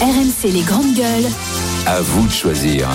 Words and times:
RMC 0.00 0.50
les 0.52 0.62
grandes 0.62 0.94
gueules. 0.96 1.30
À 1.86 2.00
vous 2.00 2.26
de 2.26 2.32
choisir. 2.32 2.88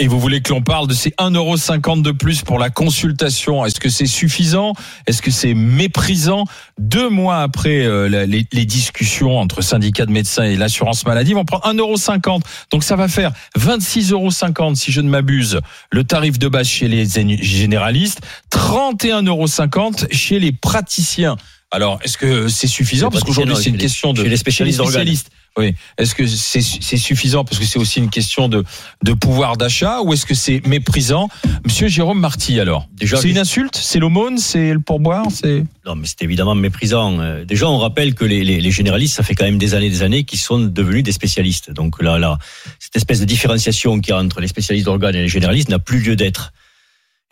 Et 0.00 0.08
vous 0.08 0.18
voulez 0.18 0.40
que 0.40 0.52
l'on 0.52 0.60
parle 0.60 0.88
de 0.88 0.92
ces 0.92 1.10
1,50€ 1.10 2.02
de 2.02 2.10
plus 2.10 2.42
pour 2.42 2.58
la 2.58 2.68
consultation 2.68 3.64
Est-ce 3.64 3.78
que 3.78 3.88
c'est 3.88 4.06
suffisant? 4.06 4.72
Est-ce 5.06 5.22
que 5.22 5.30
c'est 5.30 5.54
méprisant? 5.54 6.44
Deux 6.78 7.08
mois 7.08 7.38
après 7.38 7.84
euh, 7.84 8.08
les, 8.08 8.46
les 8.52 8.64
discussions 8.64 9.38
entre 9.38 9.62
syndicats 9.62 10.06
de 10.06 10.10
médecins 10.10 10.44
et 10.44 10.56
l'assurance 10.56 11.06
maladie, 11.06 11.34
on 11.36 11.44
prend 11.44 11.58
1,50€. 11.58 12.40
Donc 12.72 12.82
ça 12.82 12.96
va 12.96 13.06
faire 13.06 13.32
26,50€ 13.56 14.74
si 14.74 14.90
je 14.90 15.00
ne 15.00 15.08
m'abuse, 15.08 15.60
le 15.92 16.02
tarif 16.02 16.40
de 16.40 16.48
base 16.48 16.66
chez 16.66 16.88
les 16.88 17.06
généralistes, 17.40 18.20
31,50€ 18.50 20.12
chez 20.12 20.40
les 20.40 20.50
praticiens. 20.50 21.36
Alors, 21.70 21.98
est-ce 22.02 22.16
que 22.16 22.48
c'est 22.48 22.66
suffisant? 22.66 23.10
Parce 23.10 23.24
qu'aujourd'hui, 23.24 23.54
c'est 23.56 23.66
une 23.68 23.72
les- 23.76 23.78
question 23.82 24.12
de 24.14 24.22
les 24.22 24.36
spécialistes 24.38 24.80
spécialistes. 24.82 25.30
Oui. 25.58 25.74
Est-ce 25.98 26.14
que 26.14 26.24
c'est 26.26 26.96
suffisant 26.96 27.44
parce 27.44 27.58
que 27.58 27.64
c'est 27.66 27.78
aussi 27.80 27.98
une 27.98 28.10
question 28.10 28.48
de, 28.48 28.64
de 29.02 29.12
pouvoir 29.12 29.56
d'achat 29.56 30.00
ou 30.02 30.12
est-ce 30.12 30.24
que 30.24 30.34
c'est 30.34 30.64
méprisant? 30.66 31.28
Monsieur 31.66 31.88
Jérôme 31.88 32.20
Marty, 32.20 32.60
alors. 32.60 32.88
Déjà, 32.92 33.16
c'est 33.16 33.28
une 33.28 33.38
insulte? 33.38 33.74
C'est 33.76 33.98
l'aumône? 33.98 34.38
C'est 34.38 34.72
le 34.72 34.78
pourboire? 34.80 35.26
C'est 35.30 35.64
Non, 35.84 35.96
mais 35.96 36.06
c'est 36.06 36.22
évidemment 36.22 36.54
méprisant. 36.54 37.18
Euh, 37.20 37.44
Déjà, 37.44 37.68
on 37.68 37.78
rappelle 37.78 38.14
que 38.14 38.24
les, 38.24 38.44
les, 38.44 38.60
les 38.60 38.70
généralistes, 38.70 39.16
ça 39.16 39.22
fait 39.24 39.34
quand 39.34 39.44
même 39.46 39.58
des 39.58 39.74
années, 39.74 39.90
des 39.90 40.02
années, 40.02 40.22
qu'ils 40.24 40.38
sont 40.38 40.60
devenus 40.60 41.02
des 41.02 41.12
spécialistes. 41.12 41.72
Donc 41.72 42.00
là, 42.00 42.18
là, 42.18 42.38
cette 42.78 42.94
espèce 42.96 43.18
de 43.20 43.24
différenciation 43.26 43.98
qu'il 44.00 44.10
y 44.10 44.16
a 44.16 44.18
entre 44.20 44.40
les 44.40 44.48
spécialistes 44.48 44.86
d'organes 44.86 45.16
et 45.16 45.22
les 45.22 45.28
généralistes 45.28 45.68
n'a 45.70 45.80
plus 45.80 45.98
lieu 45.98 46.14
d'être. 46.14 46.52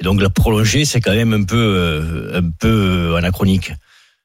Et 0.01 0.05
donc 0.05 0.21
la 0.21 0.31
prolonger, 0.31 0.85
c'est 0.85 1.01
quand 1.01 1.15
même 1.15 1.33
un 1.33 1.45
peu, 1.45 1.57
euh, 1.57 2.41
un 2.41 2.51
peu 2.59 3.13
euh, 3.13 3.17
anachronique. 3.17 3.73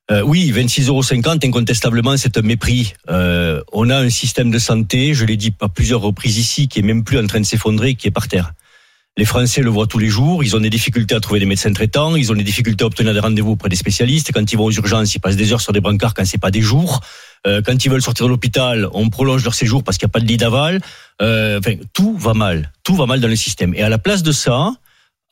Euh, 0.09 0.21
oui, 0.23 0.51
26,50 0.51 0.87
euros, 0.87 1.03
incontestablement, 1.43 2.17
c'est 2.17 2.37
un 2.37 2.41
mépris. 2.41 2.93
Euh, 3.09 3.61
on 3.71 3.89
a 3.89 3.97
un 3.97 4.09
système 4.09 4.51
de 4.51 4.59
santé, 4.59 5.13
je 5.13 5.25
l'ai 5.25 5.37
dit 5.37 5.53
à 5.61 5.69
plusieurs 5.69 6.01
reprises 6.01 6.37
ici, 6.37 6.67
qui 6.67 6.79
est 6.79 6.83
même 6.83 7.03
plus 7.03 7.19
en 7.19 7.27
train 7.27 7.39
de 7.39 7.45
s'effondrer, 7.45 7.95
qui 7.95 8.07
est 8.07 8.11
par 8.11 8.27
terre. 8.27 8.53
Les 9.17 9.25
Français 9.25 9.61
le 9.61 9.69
voient 9.69 9.87
tous 9.87 9.99
les 9.99 10.07
jours. 10.07 10.41
Ils 10.41 10.55
ont 10.55 10.61
des 10.61 10.69
difficultés 10.69 11.15
à 11.15 11.19
trouver 11.19 11.41
des 11.41 11.45
médecins 11.45 11.73
traitants. 11.73 12.15
Ils 12.15 12.31
ont 12.31 12.35
des 12.35 12.45
difficultés 12.45 12.85
à 12.85 12.87
obtenir 12.87 13.13
des 13.13 13.19
rendez-vous 13.19 13.51
auprès 13.51 13.67
des 13.67 13.75
spécialistes. 13.75 14.31
Quand 14.33 14.49
ils 14.51 14.57
vont 14.57 14.63
aux 14.63 14.71
urgences, 14.71 15.13
ils 15.13 15.19
passent 15.19 15.35
des 15.35 15.51
heures 15.51 15.59
sur 15.59 15.73
des 15.73 15.81
brancards 15.81 16.13
quand 16.13 16.25
c'est 16.25 16.37
pas 16.37 16.49
des 16.49 16.61
jours. 16.61 17.01
Euh, 17.45 17.61
quand 17.61 17.83
ils 17.83 17.89
veulent 17.91 18.01
sortir 18.01 18.25
de 18.25 18.29
l'hôpital, 18.31 18.87
on 18.93 19.09
prolonge 19.09 19.43
leur 19.43 19.53
séjour 19.53 19.83
parce 19.83 19.97
qu'il 19.97 20.05
n'y 20.05 20.11
a 20.11 20.13
pas 20.13 20.21
de 20.21 20.27
lit 20.27 20.37
d'aval. 20.37 20.79
Euh, 21.21 21.59
enfin, 21.59 21.75
tout 21.93 22.15
va 22.17 22.33
mal. 22.33 22.71
Tout 22.85 22.95
va 22.95 23.05
mal 23.05 23.19
dans 23.19 23.27
le 23.27 23.35
système. 23.35 23.73
Et 23.75 23.81
à 23.81 23.89
la 23.89 23.97
place 23.97 24.23
de 24.23 24.31
ça, 24.31 24.71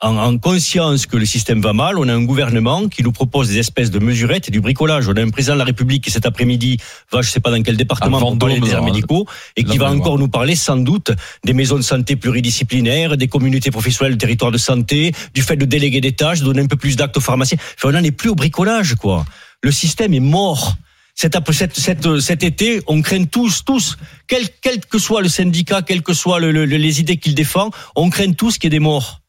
en, 0.02 0.16
en 0.16 0.38
conscience 0.38 1.04
que 1.06 1.16
le 1.18 1.26
système 1.26 1.60
va 1.60 1.72
mal, 1.74 1.98
on 1.98 2.08
a 2.08 2.14
un 2.14 2.22
gouvernement 2.24 2.88
qui 2.88 3.02
nous 3.02 3.12
propose 3.12 3.48
des 3.48 3.58
espèces 3.58 3.90
de 3.90 3.98
mesurettes 3.98 4.48
et 4.48 4.50
du 4.50 4.60
bricolage. 4.62 5.08
On 5.08 5.12
a 5.14 5.20
un 5.22 5.28
président 5.28 5.52
de 5.54 5.58
la 5.58 5.64
République 5.64 6.02
qui 6.04 6.10
cet 6.10 6.24
après-midi 6.24 6.78
va, 7.12 7.20
je 7.20 7.28
sais 7.30 7.40
pas 7.40 7.50
dans 7.50 7.62
quel 7.62 7.76
département, 7.76 8.18
pour 8.18 8.38
parler 8.38 8.54
des 8.60 8.76
médicaux 8.92 9.26
et 9.56 9.62
qui 9.64 9.76
va 9.78 9.86
encore 10.00 10.18
nous 10.18 10.28
parler 10.28 10.56
sans 10.56 10.76
doute 10.78 11.12
des 11.44 11.52
maisons 11.52 11.76
de 11.76 11.82
santé 11.82 12.16
pluridisciplinaires, 12.16 13.16
des 13.18 13.28
communautés 13.28 13.70
professionnelles 13.70 14.14
de 14.14 14.18
territoire 14.18 14.50
de 14.50 14.58
santé, 14.58 15.12
du 15.34 15.42
fait 15.42 15.56
de 15.56 15.66
déléguer 15.66 16.00
des 16.00 16.12
tâches, 16.12 16.40
de 16.40 16.46
donner 16.46 16.62
un 16.62 16.66
peu 16.66 16.76
plus 16.76 16.96
d'actes 16.96 17.16
aux 17.18 17.20
pharmaciens. 17.20 17.58
Enfin, 17.76 17.90
on 17.90 17.92
n'en 17.92 18.02
est 18.02 18.10
plus 18.10 18.30
au 18.30 18.34
bricolage, 18.34 18.94
quoi. 18.94 19.24
Le 19.62 19.70
système 19.70 20.14
est 20.14 20.20
mort. 20.20 20.76
Cet, 21.14 21.36
cet, 21.52 21.76
cet, 21.78 22.18
cet 22.20 22.42
été, 22.42 22.80
on 22.86 23.02
craint 23.02 23.24
tous, 23.24 23.62
tous, 23.66 23.98
quel, 24.26 24.44
quel 24.62 24.80
que 24.80 24.98
soit 24.98 25.20
le 25.20 25.28
syndicat, 25.28 25.82
quelles 25.82 26.02
que 26.02 26.14
soient 26.14 26.40
le- 26.40 26.50
le- 26.52 26.64
les 26.64 27.00
idées 27.00 27.18
qu'il 27.18 27.34
défend, 27.34 27.70
on 27.94 28.08
craint 28.08 28.32
tous 28.32 28.56
qu'il 28.56 28.72
y 28.72 28.74
ait 28.74 28.78
des 28.78 28.78
morts. 28.78 29.19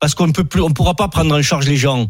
Parce 0.00 0.14
qu'on 0.14 0.26
ne 0.26 0.32
peut 0.32 0.44
plus, 0.44 0.60
on 0.60 0.70
pourra 0.70 0.94
pas 0.94 1.08
prendre 1.08 1.34
en 1.34 1.42
charge 1.42 1.66
les 1.66 1.76
gens. 1.76 2.08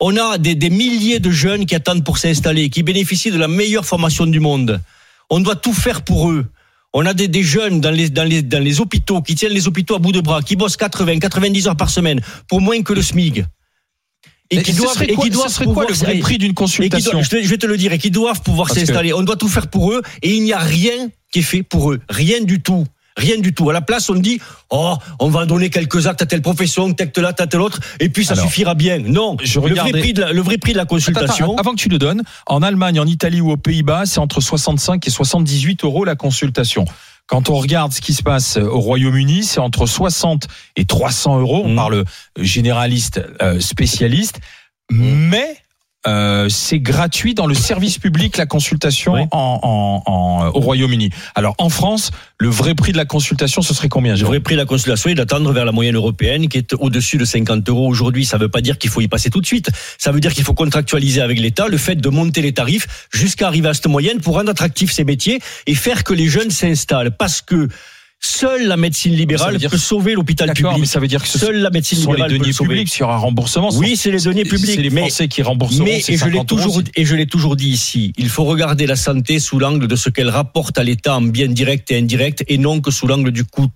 On 0.00 0.16
a 0.16 0.38
des, 0.38 0.54
des 0.54 0.70
milliers 0.70 1.20
de 1.20 1.30
jeunes 1.30 1.66
qui 1.66 1.74
attendent 1.74 2.04
pour 2.04 2.16
s'installer, 2.18 2.70
qui 2.70 2.82
bénéficient 2.82 3.30
de 3.30 3.38
la 3.38 3.48
meilleure 3.48 3.84
formation 3.84 4.26
du 4.26 4.40
monde. 4.40 4.80
On 5.28 5.40
doit 5.40 5.56
tout 5.56 5.74
faire 5.74 6.02
pour 6.02 6.30
eux. 6.30 6.46
On 6.92 7.04
a 7.06 7.12
des, 7.14 7.28
des 7.28 7.42
jeunes 7.42 7.80
dans 7.80 7.90
les, 7.90 8.08
dans, 8.08 8.24
les, 8.24 8.42
dans 8.42 8.62
les 8.62 8.80
hôpitaux 8.80 9.20
qui 9.22 9.34
tiennent 9.34 9.52
les 9.52 9.68
hôpitaux 9.68 9.94
à 9.94 9.98
bout 9.98 10.10
de 10.12 10.20
bras, 10.20 10.42
qui 10.42 10.56
bossent 10.56 10.76
80, 10.78 11.18
90 11.18 11.68
heures 11.68 11.76
par 11.76 11.90
semaine 11.90 12.20
pour 12.48 12.60
moins 12.60 12.82
que 12.82 12.92
le 12.94 13.02
SMIC. 13.02 13.44
Et 14.52 14.62
qui 14.62 14.72
doivent, 14.72 15.00
et 15.04 15.14
qui 15.14 15.30
doivent 15.30 15.54
quoi 15.54 15.64
pouvoir 15.64 15.86
le 15.88 15.94
vrai 15.94 16.14
s'y- 16.14 16.18
prix 16.20 16.38
d'une 16.38 16.46
et 16.46 16.50
qui 16.50 16.54
consultation 16.56 17.12
doivent- 17.12 17.24
je, 17.24 17.36
vais, 17.36 17.44
je 17.44 17.48
vais 17.50 17.58
te 17.58 17.66
le 17.66 17.76
dire, 17.76 17.92
et 17.92 17.98
qui 17.98 18.10
doivent 18.10 18.42
pouvoir 18.42 18.68
que- 18.68 18.74
s'installer. 18.74 19.12
On 19.12 19.22
doit 19.22 19.36
tout 19.36 19.46
faire 19.46 19.68
pour 19.68 19.92
eux, 19.92 20.02
et 20.22 20.34
il 20.34 20.42
n'y 20.42 20.52
a 20.52 20.58
rien 20.58 21.08
qui 21.30 21.38
est 21.38 21.42
fait 21.42 21.62
pour 21.62 21.92
eux. 21.92 22.00
Rien 22.08 22.40
du 22.40 22.60
tout. 22.60 22.84
Rien 23.16 23.38
du 23.38 23.52
tout. 23.52 23.68
À 23.68 23.72
la 23.72 23.80
place, 23.80 24.08
on 24.08 24.14
dit, 24.14 24.40
oh, 24.70 24.94
on 25.18 25.28
va 25.28 25.44
donner 25.46 25.68
quelques 25.70 26.06
actes 26.06 26.22
à 26.22 26.26
telle 26.26 26.42
profession, 26.42 26.92
telle 26.92 27.10
là, 27.16 27.32
telle 27.32 27.60
autre, 27.60 27.80
et 27.98 28.08
puis 28.08 28.24
ça 28.24 28.34
Alors, 28.34 28.46
suffira 28.46 28.74
bien. 28.74 28.98
Non. 28.98 29.36
je 29.42 29.58
le, 29.60 29.74
vrai 29.74 29.90
prix 29.90 30.12
de 30.12 30.20
la, 30.22 30.32
le 30.32 30.40
vrai 30.40 30.58
prix 30.58 30.72
de 30.72 30.78
la 30.78 30.84
consultation. 30.86 31.52
attends, 31.52 31.56
avant 31.56 31.70
que 31.72 31.80
tu 31.80 31.88
le 31.88 31.98
donnes, 31.98 32.22
en 32.46 32.62
Allemagne, 32.62 33.00
en 33.00 33.06
Italie 33.06 33.40
ou 33.40 33.50
aux 33.50 33.56
Pays-Bas, 33.56 34.06
c'est 34.06 34.20
entre 34.20 34.40
65 34.40 35.06
et 35.06 35.10
78 35.10 35.84
euros 35.84 36.04
la 36.04 36.14
consultation. 36.14 36.84
Quand 37.26 37.48
on 37.48 37.54
regarde 37.56 37.92
ce 37.92 38.00
qui 38.00 38.12
se 38.14 38.22
passe 38.22 38.56
au 38.56 38.80
Royaume-Uni, 38.80 39.44
c'est 39.44 39.60
entre 39.60 39.86
60 39.86 40.48
et 40.76 40.84
300 40.84 41.38
euros. 41.40 41.62
On 41.64 41.72
Mm. 41.72 41.76
parle 41.76 42.04
généraliste, 42.38 43.20
euh, 43.42 43.60
spécialiste, 43.60 44.40
mais 44.90 45.56
euh, 46.06 46.48
c'est 46.48 46.78
gratuit 46.80 47.34
dans 47.34 47.46
le 47.46 47.54
service 47.54 47.98
public 47.98 48.36
la 48.38 48.46
consultation 48.46 49.12
Oui. 49.14 49.20
en, 49.32 49.60
en- 49.62 50.10
en- 50.10 50.46
au 50.48 50.60
Royaume-Uni. 50.60 51.10
Alors 51.34 51.54
en 51.58 51.68
France, 51.68 52.10
le 52.38 52.48
vrai 52.48 52.74
prix 52.74 52.92
de 52.92 52.96
la 52.96 53.04
consultation, 53.04 53.60
ce 53.60 53.74
serait 53.74 53.88
combien 53.90 54.14
Le 54.16 54.24
vrai 54.24 54.40
prix 54.40 54.54
de 54.54 54.60
la 54.60 54.64
consultation 54.66 55.10
est 55.10 55.14
d'attendre 55.14 55.52
vers 55.52 55.64
la 55.66 55.72
moyenne 55.72 55.96
européenne 55.96 56.48
qui 56.48 56.56
est 56.58 56.72
au-dessus 56.74 57.18
de 57.18 57.24
50 57.26 57.68
euros 57.68 57.86
aujourd'hui. 57.86 58.24
Ça 58.24 58.38
ne 58.38 58.42
veut 58.42 58.48
pas 58.48 58.62
dire 58.62 58.78
qu'il 58.78 58.88
faut 58.90 59.02
y 59.02 59.08
passer 59.08 59.28
tout 59.30 59.40
de 59.42 59.46
suite. 59.46 59.70
Ça 59.98 60.10
veut 60.10 60.20
dire 60.20 60.32
qu'il 60.32 60.44
faut 60.44 60.54
contractualiser 60.54 61.20
avec 61.20 61.38
l'État 61.38 61.68
le 61.68 61.76
fait 61.76 61.96
de 61.96 62.08
monter 62.08 62.40
les 62.40 62.52
tarifs 62.54 62.86
jusqu'à 63.12 63.46
arriver 63.48 63.68
à 63.68 63.74
cette 63.74 63.86
moyenne 63.88 64.20
pour 64.20 64.36
rendre 64.36 64.50
attractifs 64.50 64.92
ces 64.92 65.04
métiers 65.04 65.40
et 65.66 65.74
faire 65.74 66.02
que 66.04 66.14
les 66.14 66.28
jeunes 66.28 66.50
s'installent. 66.50 67.10
Parce 67.16 67.42
que 67.42 67.68
seule 68.22 68.66
la 68.66 68.76
médecine 68.76 69.14
libérale 69.14 69.56
dire- 69.56 69.70
peut 69.70 69.78
sauver 69.78 70.14
l'hôpital 70.14 70.52
public. 70.52 70.76
mais 70.78 70.86
ça 70.86 71.00
veut 71.00 71.08
dire 71.08 71.22
que 71.22 71.28
ce 71.28 71.38
Seule 71.38 71.56
la 71.56 71.70
médecine 71.70 71.98
ce 71.98 72.04
sont 72.04 72.10
les 72.12 72.16
libérale 72.16 72.30
peut 72.32 72.38
deniers 72.38 72.46
le 72.48 72.52
sauver. 72.54 72.68
publics, 72.68 72.98
aura 73.00 73.14
un 73.14 73.18
remboursement. 73.18 73.70
Oui, 73.74 73.96
c'est 73.96 74.10
les 74.10 74.20
deniers 74.20 74.44
publics. 74.44 74.74
C'est 74.74 74.82
les 74.82 74.90
mais- 74.90 75.00
Français 75.02 75.28
qui 75.28 75.42
rembourseront. 75.42 75.84
mais 75.84 75.98
et 75.98 76.02
je 76.02 76.10
l'ai 76.12 76.18
50 76.18 76.52
euros, 76.52 76.62
toujours 76.62 76.82
et 76.94 77.04
je 77.04 77.14
l'ai 77.16 77.26
toujours 77.26 77.56
dit 77.56 77.68
ici, 77.70 78.12
il 78.18 78.28
faut 78.28 78.44
regarder 78.44 78.86
la 78.86 78.96
santé 78.96 79.38
sous 79.38 79.58
l'angle 79.58 79.86
de 79.88 79.96
ce 79.96 80.10
qu'elle 80.10 80.28
rapporte 80.28 80.78
à 80.78 80.82
l'État 80.84 81.16
en 81.16 81.22
bien 81.22 81.48
direct 81.48 81.90
et 81.90 81.98
indirect 81.98 82.44
et 82.48 82.58
non 82.58 82.80
que 82.80 82.90
sous 82.90 83.06
l'angle 83.06 83.30
du 83.32 83.44
coût. 83.44 83.68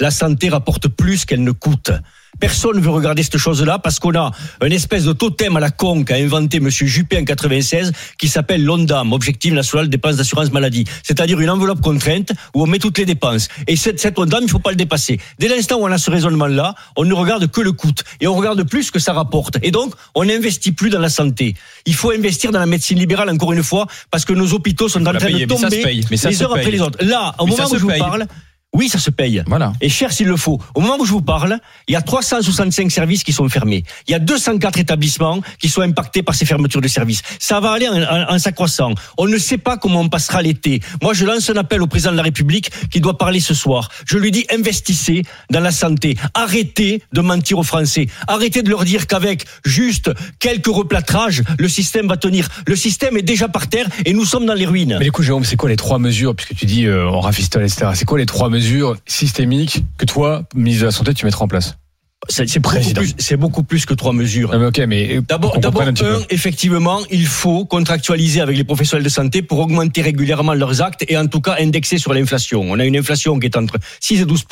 La 0.00 0.10
santé 0.10 0.48
rapporte 0.48 0.88
plus 0.88 1.24
qu'elle 1.24 1.44
ne 1.44 1.52
coûte. 1.52 1.90
Personne 2.38 2.76
ne 2.76 2.80
veut 2.80 2.90
regarder 2.90 3.22
cette 3.22 3.38
chose-là 3.38 3.78
parce 3.78 3.98
qu'on 3.98 4.14
a 4.14 4.30
un 4.60 4.70
espèce 4.70 5.04
de 5.04 5.12
totem 5.12 5.56
à 5.56 5.60
la 5.60 5.70
con 5.70 6.04
qu'a 6.04 6.16
inventé 6.16 6.60
Monsieur 6.60 6.86
Juppé 6.86 7.18
en 7.18 7.24
96 7.24 7.92
qui 8.18 8.28
s'appelle 8.28 8.64
l'ONDAM, 8.64 9.12
Objectif 9.12 9.52
National 9.52 9.86
de 9.86 9.90
Dépenses 9.90 10.16
d'Assurance 10.16 10.52
Maladie. 10.52 10.84
C'est-à-dire 11.02 11.40
une 11.40 11.50
enveloppe 11.50 11.80
contrainte 11.80 12.32
où 12.54 12.62
on 12.62 12.66
met 12.66 12.78
toutes 12.78 12.98
les 12.98 13.04
dépenses. 13.04 13.48
Et 13.66 13.76
cette, 13.76 14.00
cette 14.00 14.18
ONDAM, 14.18 14.44
il 14.44 14.50
faut 14.50 14.58
pas 14.58 14.70
le 14.70 14.76
dépasser. 14.76 15.18
Dès 15.38 15.48
l'instant 15.48 15.76
où 15.78 15.84
on 15.84 15.92
a 15.92 15.98
ce 15.98 16.10
raisonnement-là, 16.10 16.74
on 16.96 17.04
ne 17.04 17.14
regarde 17.14 17.50
que 17.50 17.60
le 17.60 17.72
coût. 17.72 17.90
Et 18.20 18.26
on 18.26 18.34
regarde 18.34 18.62
plus 18.64 18.84
ce 18.84 18.92
que 18.92 18.98
ça 18.98 19.12
rapporte. 19.12 19.58
Et 19.62 19.70
donc, 19.70 19.94
on 20.14 20.24
n'investit 20.24 20.72
plus 20.72 20.90
dans 20.90 21.00
la 21.00 21.08
santé. 21.08 21.54
Il 21.86 21.94
faut 21.94 22.10
investir 22.10 22.52
dans 22.52 22.60
la 22.60 22.66
médecine 22.66 22.98
libérale, 22.98 23.30
encore 23.30 23.52
une 23.52 23.62
fois, 23.62 23.86
parce 24.10 24.24
que 24.24 24.32
nos 24.32 24.52
hôpitaux 24.52 24.88
sont 24.88 25.06
en 25.06 25.12
train 25.12 25.30
de 25.30 25.44
tomber 25.44 26.04
mais 26.10 26.16
ça 26.16 26.30
les 26.30 26.42
heures 26.42 26.54
après 26.54 26.70
les 26.70 26.80
autres. 26.80 27.04
Là, 27.04 27.34
au 27.38 27.46
Mais 27.46 27.52
moment 27.52 27.68
où 27.70 27.74
je 27.74 27.82
vous 27.82 27.88
parle, 27.88 28.26
oui, 28.72 28.88
ça 28.88 28.98
se 28.98 29.10
paye. 29.10 29.42
Voilà. 29.46 29.72
Et 29.80 29.88
cher 29.88 30.12
s'il 30.12 30.28
le 30.28 30.36
faut. 30.36 30.60
Au 30.76 30.80
moment 30.80 30.96
où 31.00 31.04
je 31.04 31.10
vous 31.10 31.22
parle, 31.22 31.58
il 31.88 31.92
y 31.92 31.96
a 31.96 32.02
365 32.02 32.90
services 32.90 33.24
qui 33.24 33.32
sont 33.32 33.48
fermés. 33.48 33.82
Il 34.06 34.12
y 34.12 34.14
a 34.14 34.20
204 34.20 34.78
établissements 34.78 35.40
qui 35.58 35.68
sont 35.68 35.80
impactés 35.82 36.22
par 36.22 36.34
ces 36.36 36.44
fermetures 36.46 36.80
de 36.80 36.86
services. 36.88 37.22
Ça 37.40 37.58
va 37.58 37.72
aller 37.72 37.88
en, 37.88 38.00
en- 38.00 38.32
en 38.34 38.38
s'accroissant. 38.38 38.92
On 39.18 39.26
ne 39.26 39.38
sait 39.38 39.58
pas 39.58 39.76
comment 39.76 40.00
on 40.02 40.08
passera 40.08 40.40
l'été. 40.40 40.80
Moi, 41.02 41.14
je 41.14 41.24
lance 41.24 41.50
un 41.50 41.56
appel 41.56 41.82
au 41.82 41.88
président 41.88 42.12
de 42.12 42.16
la 42.16 42.22
République 42.22 42.70
qui 42.90 43.00
doit 43.00 43.18
parler 43.18 43.40
ce 43.40 43.54
soir. 43.54 43.88
Je 44.06 44.18
lui 44.18 44.30
dis 44.30 44.46
investissez 44.52 45.22
dans 45.50 45.60
la 45.60 45.72
santé. 45.72 46.16
Arrêtez 46.34 47.02
de 47.12 47.20
mentir 47.20 47.58
aux 47.58 47.64
Français. 47.64 48.06
Arrêtez 48.28 48.62
de 48.62 48.70
leur 48.70 48.84
dire 48.84 49.08
qu'avec 49.08 49.46
juste 49.64 50.10
quelques 50.38 50.68
replâtrages, 50.68 51.42
le 51.58 51.68
système 51.68 52.06
va 52.06 52.16
tenir. 52.16 52.48
Le 52.68 52.76
système 52.76 53.16
est 53.16 53.22
déjà 53.22 53.48
par 53.48 53.68
terre 53.68 53.88
et 54.04 54.12
nous 54.12 54.24
sommes 54.24 54.46
dans 54.46 54.54
les 54.54 54.66
ruines. 54.66 54.96
Mais 55.00 55.06
du 55.06 55.12
coup, 55.12 55.24
Jérôme, 55.24 55.44
c'est 55.44 55.56
quoi 55.56 55.68
les 55.68 55.76
trois 55.76 55.98
mesures, 55.98 56.36
puisque 56.36 56.54
tu 56.54 56.66
dis 56.66 56.86
euh, 56.86 57.08
on 57.10 57.18
rafistole, 57.20 57.64
etc. 57.64 57.88
C'est 57.94 58.04
quoi 58.04 58.18
les 58.18 58.26
trois 58.26 58.48
mesures 58.48 58.59
systémiques 59.06 59.84
que 59.98 60.04
toi, 60.06 60.44
ministre 60.54 60.82
de 60.82 60.86
la 60.86 60.92
Santé, 60.92 61.14
tu 61.14 61.24
mettras 61.24 61.44
en 61.44 61.48
place 61.48 61.79
C'est 62.28 62.58
beaucoup, 62.58 63.38
beaucoup 63.38 63.62
plus 63.62 63.86
que 63.86 63.94
trois 63.94 64.12
mesures. 64.12 64.50
Ah, 64.52 64.86
mais 64.86 65.16
euh, 65.16 65.20
D'abord, 65.22 65.56
un 65.80 65.94
effectivement, 66.28 67.00
il 67.10 67.26
faut 67.26 67.64
contractualiser 67.64 68.42
avec 68.42 68.58
les 68.58 68.64
professionnels 68.64 69.04
de 69.04 69.08
santé 69.08 69.40
pour 69.40 69.58
augmenter 69.58 70.02
régulièrement 70.02 70.52
leurs 70.52 70.82
actes 70.82 71.04
et 71.08 71.16
en 71.16 71.26
tout 71.26 71.40
cas 71.40 71.56
indexer 71.58 71.96
sur 71.96 72.12
l'inflation. 72.12 72.60
On 72.60 72.78
a 72.78 72.84
une 72.84 72.96
inflation 72.96 73.38
qui 73.38 73.46
est 73.46 73.56
entre 73.56 73.78
6 74.00 74.20
et 74.20 74.24
12 74.26 74.44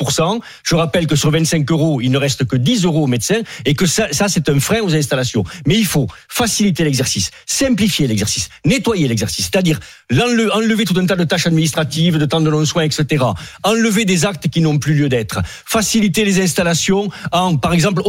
Je 0.63 0.75
rappelle 0.75 1.05
que 1.05 1.15
sur 1.15 1.29
25 1.29 1.69
euros, 1.71 2.01
il 2.01 2.09
ne 2.09 2.17
reste 2.17 2.45
que 2.45 2.55
10 2.55 2.85
euros 2.85 3.03
aux 3.03 3.07
médecins 3.07 3.41
et 3.65 3.75
que 3.75 3.85
ça, 3.85 4.07
ça 4.11 4.27
c'est 4.29 4.49
un 4.49 4.59
frein 4.59 4.81
aux 4.81 4.95
installations. 4.95 5.43
Mais 5.67 5.77
il 5.77 5.85
faut 5.85 6.07
faciliter 6.27 6.83
l'exercice, 6.83 7.29
simplifier 7.45 8.07
l'exercice, 8.07 8.49
nettoyer 8.65 9.07
l'exercice, 9.07 9.49
c'est-à-dire 9.51 9.79
enlever 10.11 10.85
tout 10.85 10.97
un 10.97 11.05
tas 11.05 11.15
de 11.15 11.23
tâches 11.23 11.45
administratives, 11.45 12.17
de 12.17 12.25
temps 12.25 12.41
de 12.41 12.49
longs 12.49 12.65
soins, 12.65 12.83
etc. 12.83 13.25
Enlever 13.63 14.05
des 14.05 14.25
actes 14.25 14.47
qui 14.47 14.61
n'ont 14.61 14.79
plus 14.79 14.95
lieu 14.95 15.07
d'être. 15.07 15.39
Faciliter 15.45 16.25
les 16.25 16.41
installations 16.41 17.09
en 17.31 17.58
par 17.61 17.73
exemple, 17.73 18.01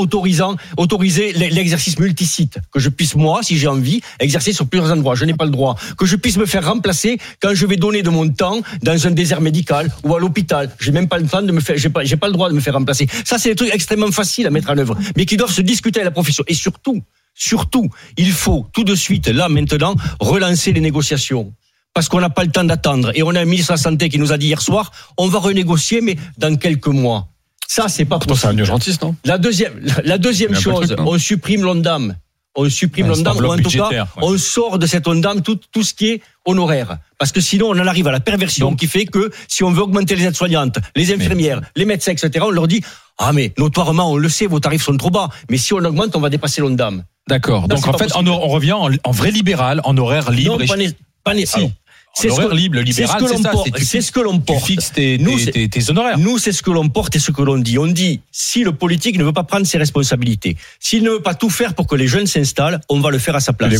autoriser 0.76 1.32
l'e- 1.32 1.48
l'exercice 1.50 1.98
multisite, 1.98 2.58
que 2.72 2.80
je 2.80 2.88
puisse 2.88 3.14
moi, 3.14 3.42
si 3.42 3.56
j'ai 3.58 3.68
envie, 3.68 4.00
exercer 4.18 4.52
sur 4.52 4.66
plusieurs 4.66 4.90
endroits. 4.92 5.14
Je 5.14 5.24
n'ai 5.24 5.34
pas 5.34 5.44
le 5.44 5.50
droit. 5.50 5.76
Que 5.98 6.06
je 6.06 6.16
puisse 6.16 6.36
me 6.36 6.46
faire 6.46 6.66
remplacer 6.66 7.18
quand 7.40 7.54
je 7.54 7.66
vais 7.66 7.76
donner 7.76 8.02
de 8.02 8.10
mon 8.10 8.28
temps 8.28 8.60
dans 8.82 9.06
un 9.06 9.10
désert 9.10 9.40
médical 9.40 9.92
ou 10.04 10.14
à 10.14 10.20
l'hôpital. 10.20 10.70
J'ai 10.80 10.92
même 10.92 11.08
pas 11.08 11.18
le 11.18 11.26
temps 11.26 11.42
de 11.42 11.52
me 11.52 11.60
faire, 11.60 11.76
droit 12.32 12.48
de 12.48 12.54
me 12.54 12.60
faire 12.60 12.74
remplacer. 12.74 13.06
Ça, 13.24 13.38
c'est 13.38 13.50
des 13.50 13.54
trucs 13.56 13.74
extrêmement 13.74 14.10
faciles 14.12 14.46
à 14.46 14.50
mettre 14.50 14.70
en 14.70 14.78
œuvre, 14.78 14.96
mais 15.16 15.26
qui 15.26 15.36
doivent 15.36 15.52
se 15.52 15.62
discuter 15.62 16.00
à 16.00 16.04
la 16.04 16.10
profession. 16.10 16.44
Et 16.48 16.54
surtout, 16.54 17.02
surtout, 17.34 17.88
il 18.16 18.30
faut 18.32 18.66
tout 18.72 18.84
de 18.84 18.94
suite, 18.94 19.28
là, 19.28 19.48
maintenant, 19.48 19.94
relancer 20.20 20.72
les 20.72 20.80
négociations 20.80 21.52
parce 21.92 22.08
qu'on 22.08 22.20
n'a 22.20 22.30
pas 22.30 22.44
le 22.44 22.50
temps 22.52 22.62
d'attendre. 22.64 23.10
Et 23.14 23.22
on 23.24 23.30
a 23.34 23.40
un 23.40 23.44
ministre 23.44 23.72
de 23.72 23.78
la 23.78 23.82
Santé 23.82 24.08
qui 24.08 24.18
nous 24.18 24.32
a 24.32 24.38
dit 24.38 24.46
hier 24.46 24.62
soir, 24.62 24.92
on 25.16 25.26
va 25.28 25.40
renégocier, 25.40 26.00
mais 26.00 26.16
dans 26.38 26.54
quelques 26.56 26.86
mois. 26.86 27.28
Ça, 27.72 27.86
c'est 27.86 28.04
pas 28.04 28.18
Pourtant, 28.18 28.34
c'est 28.34 28.46
un 28.46 28.48
possible. 28.48 28.60
urgentiste, 28.62 29.02
non 29.02 29.14
La 29.24 29.38
deuxième, 29.38 29.74
la- 29.80 30.02
la 30.04 30.18
deuxième 30.18 30.56
chose, 30.56 30.88
truc, 30.88 30.98
on 31.06 31.16
supprime 31.18 31.62
l'ONDAM. 31.62 32.16
On 32.56 32.68
supprime 32.68 33.06
Ouais, 33.08 33.14
c'est 33.14 33.22
l'ONDAM, 33.22 33.44
ou 33.44 33.52
en 33.52 33.56
tout 33.58 33.70
cas, 33.70 33.88
ouais. 33.90 34.02
on 34.22 34.36
sort 34.38 34.76
de 34.80 34.86
cette 34.88 35.06
ONDAM 35.06 35.40
tout, 35.42 35.56
tout 35.70 35.84
ce 35.84 35.94
qui 35.94 36.08
est 36.08 36.22
honoraire. 36.44 36.98
Parce 37.16 37.30
que 37.30 37.40
sinon, 37.40 37.66
on 37.68 37.78
en 37.78 37.86
arrive 37.86 38.08
à 38.08 38.10
la 38.10 38.18
perversion 38.18 38.70
Donc- 38.70 38.80
qui 38.80 38.88
fait 38.88 39.04
que 39.06 39.30
si 39.46 39.62
on 39.62 39.70
veut 39.70 39.82
augmenter 39.82 40.16
les 40.16 40.24
aides-soignantes, 40.24 40.78
les 40.96 41.12
infirmières, 41.14 41.60
les 41.76 41.84
médecins, 41.84 42.10
etc., 42.10 42.44
on 42.44 42.50
leur 42.50 42.66
dit, 42.66 42.82
ah 43.18 43.32
mais 43.32 43.52
notoirement, 43.56 44.10
on 44.10 44.16
le 44.16 44.28
sait, 44.28 44.48
vos 44.48 44.58
tarifs 44.58 44.82
sont 44.82 44.96
trop 44.96 45.10
bas. 45.10 45.28
Mais 45.48 45.56
si 45.56 45.72
on 45.72 45.78
augmente, 45.84 46.16
on 46.16 46.20
va 46.20 46.28
dépasser 46.28 46.60
l'ONDAM. 46.60 47.04
D'accord. 47.28 47.68
Donc 47.68 47.86
en 47.86 47.92
fait, 47.96 48.06
on, 48.16 48.24
possible. 48.24 48.30
on 48.30 48.48
revient 48.48 48.72
en, 48.72 48.88
en 49.04 49.10
vrai 49.12 49.30
libéral, 49.30 49.80
en 49.84 49.96
horaire 49.96 50.32
libre. 50.32 50.54
non, 50.58 50.60
et- 50.60 50.66
pas, 50.66 50.76
né- 50.76 50.90
pas 51.22 51.34
né- 51.34 51.46
si. 51.46 51.60
non. 51.60 51.72
C'est 52.14 52.28
ce 52.28 52.36
que- 52.40 52.54
libre, 52.54 52.78
ce 52.78 52.82
libéral, 52.82 53.22
c'est 53.28 53.42
ça. 53.42 53.52
tu 53.76 54.02
ce 54.02 54.12
que 54.12 54.20
l'on 54.20 54.34
Tu 54.38 54.44
porte. 54.44 54.64
fixes 54.66 54.92
tes, 54.92 55.16
Nous, 55.18 55.38
tes- 55.38 55.68
tes- 55.68 55.90
honoraires. 55.90 56.18
Nous, 56.18 56.38
c'est 56.38 56.52
ce 56.52 56.62
que 56.62 56.70
l'on 56.70 56.88
porte 56.88 57.14
et 57.16 57.18
ce 57.18 57.30
que 57.30 57.40
l'on 57.40 57.56
dit. 57.56 57.78
On 57.78 57.86
dit, 57.86 58.20
si 58.32 58.62
le 58.64 58.72
politique 58.72 59.16
ne 59.16 59.24
veut 59.24 59.32
pas 59.32 59.44
prendre 59.44 59.66
ses 59.66 59.78
responsabilités, 59.78 60.56
s'il 60.80 61.02
ne 61.04 61.10
veut 61.10 61.22
pas 61.22 61.34
tout 61.34 61.50
faire 61.50 61.74
pour 61.74 61.86
que 61.86 61.94
les 61.94 62.08
jeunes 62.08 62.26
s'installent, 62.26 62.80
on 62.88 63.00
va 63.00 63.10
le 63.10 63.18
faire 63.18 63.36
à 63.36 63.40
sa 63.40 63.52
place. 63.52 63.70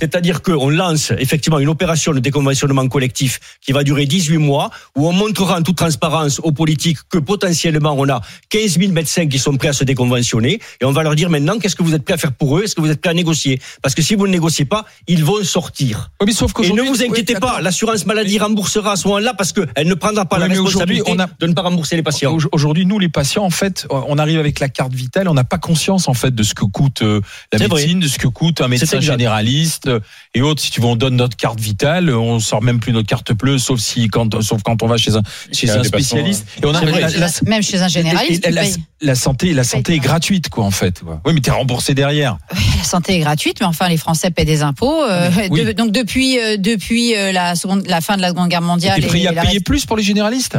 C'est-à-dire 0.00 0.42
qu'on 0.42 0.70
lance 0.70 1.12
effectivement 1.18 1.58
une 1.58 1.68
opération 1.68 2.12
de 2.12 2.20
déconventionnement 2.20 2.86
collectif 2.88 3.40
qui 3.60 3.72
va 3.72 3.82
durer 3.82 4.06
18 4.06 4.38
mois, 4.38 4.70
où 4.96 5.08
on 5.08 5.12
montrera 5.12 5.58
en 5.58 5.62
toute 5.62 5.76
transparence 5.76 6.40
aux 6.42 6.52
politiques 6.52 6.98
que 7.10 7.18
potentiellement 7.18 7.94
on 7.98 8.08
a 8.08 8.20
15 8.48 8.78
000 8.78 8.92
médecins 8.92 9.26
qui 9.26 9.38
sont 9.38 9.56
prêts 9.56 9.68
à 9.68 9.72
se 9.72 9.84
déconventionner, 9.84 10.60
et 10.80 10.84
on 10.84 10.92
va 10.92 11.02
leur 11.02 11.14
dire 11.16 11.30
maintenant 11.30 11.58
qu'est-ce 11.58 11.76
que 11.76 11.82
vous 11.82 11.94
êtes 11.94 12.04
prêts 12.04 12.14
à 12.14 12.18
faire 12.18 12.32
pour 12.32 12.58
eux, 12.58 12.64
est-ce 12.64 12.74
que 12.74 12.80
vous 12.80 12.90
êtes 12.90 13.00
prêts 13.00 13.10
à 13.10 13.14
négocier? 13.14 13.60
Parce 13.82 13.94
que 13.94 14.02
si 14.02 14.14
vous 14.14 14.26
ne 14.26 14.32
négociez 14.32 14.64
pas, 14.64 14.84
ils 15.08 15.24
vont 15.24 15.42
sortir. 15.44 16.10
Oui, 16.20 16.26
mais 16.28 16.32
sauf 16.32 16.52
Et 16.62 16.72
ne 16.72 16.82
vous 16.82 17.02
inquiétez 17.02 17.34
Oui, 17.34 17.40
pas. 17.40 17.60
L'assurance 17.72 18.04
maladie 18.06 18.38
remboursera 18.38 18.92
à 18.92 18.96
ce 18.96 19.08
moment-là 19.08 19.32
parce 19.34 19.52
qu'elle 19.52 19.86
ne 19.88 19.94
prendra 19.94 20.26
pas 20.26 20.36
Oui, 20.36 20.42
la 20.42 20.48
responsabilité 20.48 21.10
on 21.10 21.18
a- 21.18 21.26
de 21.40 21.46
ne 21.46 21.54
pas 21.54 21.62
rembourser 21.62 21.96
les 21.96 22.02
patients. 22.02 22.34
Au- 22.36 22.40
Aujourd'hui, 22.52 22.84
nous, 22.84 22.98
les 22.98 23.08
patients, 23.08 23.44
en 23.44 23.50
fait, 23.50 23.86
on 23.90 24.18
arrive 24.18 24.38
avec 24.38 24.60
la 24.60 24.68
carte 24.68 24.92
vitale, 24.92 25.26
on 25.28 25.34
n'a 25.34 25.44
pas 25.44 25.56
conscience, 25.58 26.06
en 26.06 26.14
fait, 26.14 26.34
de 26.34 26.42
ce 26.42 26.54
que 26.54 26.64
coûte 26.66 27.00
euh, 27.02 27.20
la 27.52 27.58
vrai. 27.58 27.68
médecine, 27.68 28.00
de 28.00 28.08
ce 28.08 28.18
que 28.18 28.28
coûte 28.28 28.60
un 28.60 28.68
médecin 28.68 29.00
généraliste 29.00 29.86
euh, 29.88 30.00
et 30.34 30.42
autres. 30.42 30.60
Si 30.60 30.70
tu 30.70 30.80
veux, 30.80 30.86
on 30.86 30.96
donne 30.96 31.16
notre 31.16 31.36
carte 31.36 31.58
vitale, 31.60 32.10
on 32.10 32.40
sort 32.40 32.62
même 32.62 32.78
plus 32.78 32.92
notre 32.92 33.08
carte 33.08 33.32
bleue, 33.32 33.58
sauf 33.58 33.80
si, 33.80 34.08
quand, 34.08 34.42
sauf 34.42 34.62
quand 34.62 34.82
on 34.82 34.86
va 34.86 34.98
chez 34.98 35.16
un, 35.16 35.22
chez 35.52 35.70
un 35.70 35.82
spécialiste. 35.82 36.46
Et 36.62 36.66
on 36.66 36.74
a 36.74 36.84
la, 36.84 37.08
la- 37.08 37.28
Même 37.46 37.62
chez 37.62 37.80
un 37.80 37.88
généraliste, 37.88 38.44
et 38.46 38.48
tu 38.50 38.54
la, 38.54 38.62
payes. 38.62 38.76
la 39.00 39.14
santé, 39.14 39.54
la 39.54 39.64
santé 39.64 39.94
est 39.94 39.98
gratuite, 39.98 40.50
quoi, 40.50 40.64
en 40.64 40.70
fait. 40.70 41.00
Oui, 41.24 41.32
mais 41.32 41.40
t'es 41.40 41.50
remboursé 41.50 41.94
derrière. 41.94 42.36
La 42.78 42.84
santé 42.84 43.14
est 43.16 43.20
gratuite, 43.20 43.58
mais 43.60 43.66
enfin 43.66 43.88
les 43.88 43.96
Français 43.96 44.30
paient 44.30 44.44
des 44.44 44.62
impôts. 44.62 45.02
euh, 45.04 45.30
Oui. 45.50 45.64
de- 45.64 45.72
donc 45.72 45.90
depuis 45.92 46.38
euh, 46.38 46.56
depuis 46.58 47.14
euh, 47.16 47.32
la 47.32 47.54
seconde, 47.62 47.86
la 47.86 48.00
fin 48.00 48.16
de 48.16 48.22
la 48.22 48.28
Seconde 48.28 48.48
Guerre 48.48 48.62
mondiale. 48.62 49.00
Et 49.02 49.26
à 49.26 49.32
la 49.32 49.42
payer 49.42 49.54
reste- 49.54 49.64
plus 49.66 49.86
pour 49.86 49.96
les 49.96 50.02
généralistes 50.02 50.58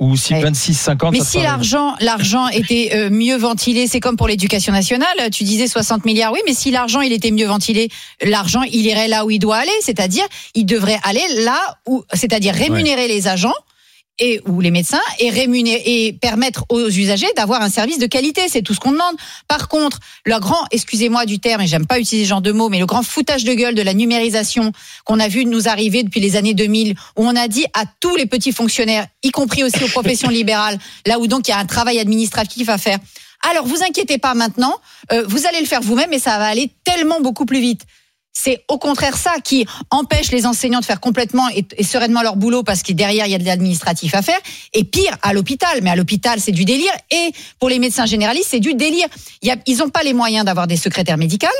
Ou 0.00 0.16
si 0.16 0.32
Ouais. 0.32 0.40
26, 0.40 0.74
50 0.74 1.12
Mais 1.12 1.20
si 1.20 1.42
l'argent 1.42 1.94
l'argent 2.00 2.48
était 2.48 2.90
euh, 2.94 3.10
mieux 3.10 3.36
ventilé, 3.36 3.86
c'est 3.86 4.00
comme 4.00 4.16
pour 4.16 4.28
l'éducation 4.28 4.72
nationale. 4.72 5.08
Tu 5.30 5.44
disais 5.44 5.66
60 5.68 6.06
milliards, 6.06 6.32
oui, 6.32 6.40
mais 6.46 6.54
si 6.54 6.70
l'argent 6.70 7.02
il 7.02 7.12
était 7.12 7.30
mieux 7.30 7.46
ventilé, 7.46 7.90
l'argent 8.22 8.62
il 8.62 8.86
irait 8.86 9.08
là 9.08 9.26
où 9.26 9.30
il 9.30 9.38
doit 9.38 9.58
aller, 9.58 9.72
c'est-à-dire 9.82 10.24
il 10.54 10.64
devrait 10.64 10.98
aller 11.02 11.24
là 11.44 11.58
où, 11.86 12.02
c'est-à-dire 12.14 12.54
rémunérer 12.54 13.08
les 13.08 13.28
agents 13.28 13.52
et 14.20 14.40
ou 14.46 14.60
les 14.60 14.70
médecins 14.70 15.00
et 15.18 15.30
rémunérer 15.30 15.82
et 15.84 16.12
permettre 16.12 16.64
aux 16.68 16.88
usagers 16.88 17.26
d'avoir 17.36 17.62
un 17.62 17.70
service 17.70 17.98
de 17.98 18.06
qualité, 18.06 18.42
c'est 18.48 18.62
tout 18.62 18.74
ce 18.74 18.80
qu'on 18.80 18.92
demande. 18.92 19.16
Par 19.48 19.68
contre, 19.68 19.98
le 20.24 20.38
grand, 20.38 20.64
excusez-moi 20.70 21.26
du 21.26 21.40
terme, 21.40 21.62
et 21.62 21.66
j'aime 21.66 21.86
pas 21.86 21.98
utiliser 21.98 22.26
ce 22.26 22.28
genre 22.28 22.42
de 22.42 22.52
mots, 22.52 22.68
mais 22.68 22.78
le 22.78 22.86
grand 22.86 23.02
foutage 23.02 23.44
de 23.44 23.54
gueule 23.54 23.74
de 23.74 23.82
la 23.82 23.94
numérisation 23.94 24.72
qu'on 25.04 25.18
a 25.18 25.28
vu 25.28 25.44
nous 25.46 25.68
arriver 25.68 26.02
depuis 26.02 26.20
les 26.20 26.36
années 26.36 26.54
2000, 26.54 26.94
où 27.16 27.26
on 27.26 27.34
a 27.34 27.48
dit 27.48 27.64
à 27.74 27.84
tous 28.00 28.14
les 28.16 28.26
petits 28.26 28.52
fonctionnaires, 28.52 29.06
y 29.22 29.30
compris 29.30 29.64
aussi 29.64 29.82
aux 29.82 29.88
professions 29.88 30.28
libérales, 30.28 30.78
là 31.06 31.18
où 31.18 31.26
donc 31.26 31.48
il 31.48 31.50
y 31.50 31.54
a 31.54 31.58
un 31.58 31.66
travail 31.66 31.98
administratif 31.98 32.68
à 32.68 32.78
faire. 32.78 32.98
Alors 33.50 33.66
vous 33.66 33.82
inquiétez 33.82 34.18
pas 34.18 34.34
maintenant, 34.34 34.76
euh, 35.12 35.24
vous 35.26 35.46
allez 35.46 35.60
le 35.60 35.66
faire 35.66 35.80
vous-même 35.80 36.12
et 36.12 36.18
ça 36.18 36.38
va 36.38 36.46
aller 36.46 36.70
tellement 36.84 37.20
beaucoup 37.20 37.46
plus 37.46 37.60
vite. 37.60 37.82
C'est 38.42 38.64
au 38.68 38.78
contraire 38.78 39.18
ça 39.18 39.34
qui 39.44 39.66
empêche 39.90 40.30
les 40.30 40.46
enseignants 40.46 40.80
de 40.80 40.84
faire 40.86 41.00
complètement 41.00 41.46
et, 41.50 41.84
sereinement 41.84 42.22
leur 42.22 42.36
boulot 42.36 42.62
parce 42.62 42.82
que 42.82 42.94
derrière 42.94 43.26
il 43.26 43.32
y 43.32 43.34
a 43.34 43.38
de 43.38 43.44
l'administratif 43.44 44.14
à 44.14 44.22
faire. 44.22 44.38
Et 44.72 44.84
pire, 44.84 45.14
à 45.20 45.34
l'hôpital. 45.34 45.80
Mais 45.82 45.90
à 45.90 45.96
l'hôpital, 45.96 46.40
c'est 46.40 46.52
du 46.52 46.64
délire. 46.64 46.92
Et 47.10 47.32
pour 47.58 47.68
les 47.68 47.78
médecins 47.78 48.06
généralistes, 48.06 48.48
c'est 48.50 48.60
du 48.60 48.72
délire. 48.72 49.08
Ils 49.42 49.76
n'ont 49.76 49.90
pas 49.90 50.02
les 50.02 50.14
moyens 50.14 50.46
d'avoir 50.46 50.66
des 50.66 50.78
secrétaires 50.78 51.18
médicales. 51.18 51.50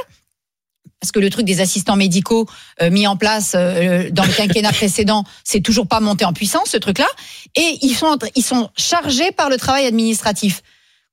Parce 1.00 1.12
que 1.12 1.18
le 1.18 1.28
truc 1.28 1.44
des 1.44 1.60
assistants 1.60 1.96
médicaux 1.96 2.46
euh, 2.80 2.90
mis 2.90 3.06
en 3.06 3.16
place 3.16 3.52
euh, 3.54 4.08
dans 4.10 4.24
le 4.24 4.32
quinquennat 4.32 4.72
précédent, 4.72 5.24
c'est 5.44 5.60
toujours 5.60 5.86
pas 5.86 6.00
monté 6.00 6.24
en 6.24 6.32
puissance 6.32 6.70
ce 6.70 6.78
truc-là. 6.78 7.08
Et 7.56 7.78
ils 7.82 7.94
sont 7.94 8.18
ils 8.36 8.44
sont 8.44 8.70
chargés 8.76 9.32
par 9.32 9.50
le 9.50 9.58
travail 9.58 9.84
administratif. 9.84 10.62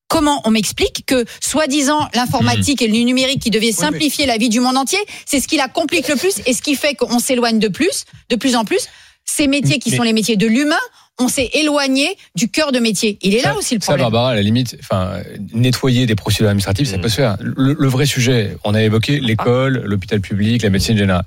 Comment 0.08 0.42
on 0.46 0.52
m'explique 0.52 1.04
que, 1.06 1.26
soi-disant, 1.42 2.08
l'informatique 2.14 2.82
et 2.82 2.88
le 2.88 2.94
numérique 3.04 3.42
qui 3.42 3.50
devait 3.50 3.72
simplifier 3.74 4.26
la 4.26 4.38
vie 4.38 4.50
du 4.50 4.60
monde 4.62 4.78
entier, 4.78 5.00
c'est 5.26 5.40
ce 5.42 5.48
qui 5.48 5.58
la 5.58 5.68
complique 5.68 6.08
le 6.08 6.16
plus 6.16 6.42
et 6.46 6.54
ce 6.54 6.62
qui 6.62 6.76
fait 6.76 6.96
qu'on 6.96 7.20
s'éloigne 7.20 7.60
de 7.60 7.68
plus, 7.68 8.06
de 8.30 8.36
plus 8.38 8.56
en 8.56 8.64
plus. 8.64 8.88
Ces 9.26 9.48
métiers 9.48 9.80
qui 9.80 9.92
Mais- 9.92 9.98
sont 9.98 10.04
les 10.04 10.14
métiers 10.14 10.38
de 10.38 10.48
l'humain, 10.48 10.80
on 11.20 11.28
s'est 11.28 11.50
éloigné 11.54 12.16
du 12.36 12.48
cœur 12.48 12.72
de 12.72 12.80
métier. 12.80 13.18
Il 13.22 13.34
est 13.36 13.42
là 13.42 13.52
Ça- 13.54 13.58
aussi 13.58 13.76
le 13.76 13.82
Ça, 13.82 13.88
problème. 13.88 14.04
Barbara, 14.06 14.32
à 14.32 14.36
la 14.36 14.42
limite, 14.42 14.78
enfin, 14.80 15.20
nettoyer 15.54 16.06
des 16.06 16.16
procédures 16.16 16.48
administratives, 16.48 16.86
ça 16.88 16.98
Mm. 16.98 17.02
peut 17.02 17.10
se 17.10 17.16
faire. 17.16 17.38
Le, 17.42 17.76
le 17.78 17.88
vrai 17.88 18.06
sujet, 18.06 18.56
on 18.64 18.74
a 18.76 18.82
évoqué 18.84 19.20
l'école, 19.20 19.82
l'hôpital 19.84 20.22
public, 20.22 20.62
la 20.62 20.70
médecine 20.70 20.98
générale. 20.98 21.26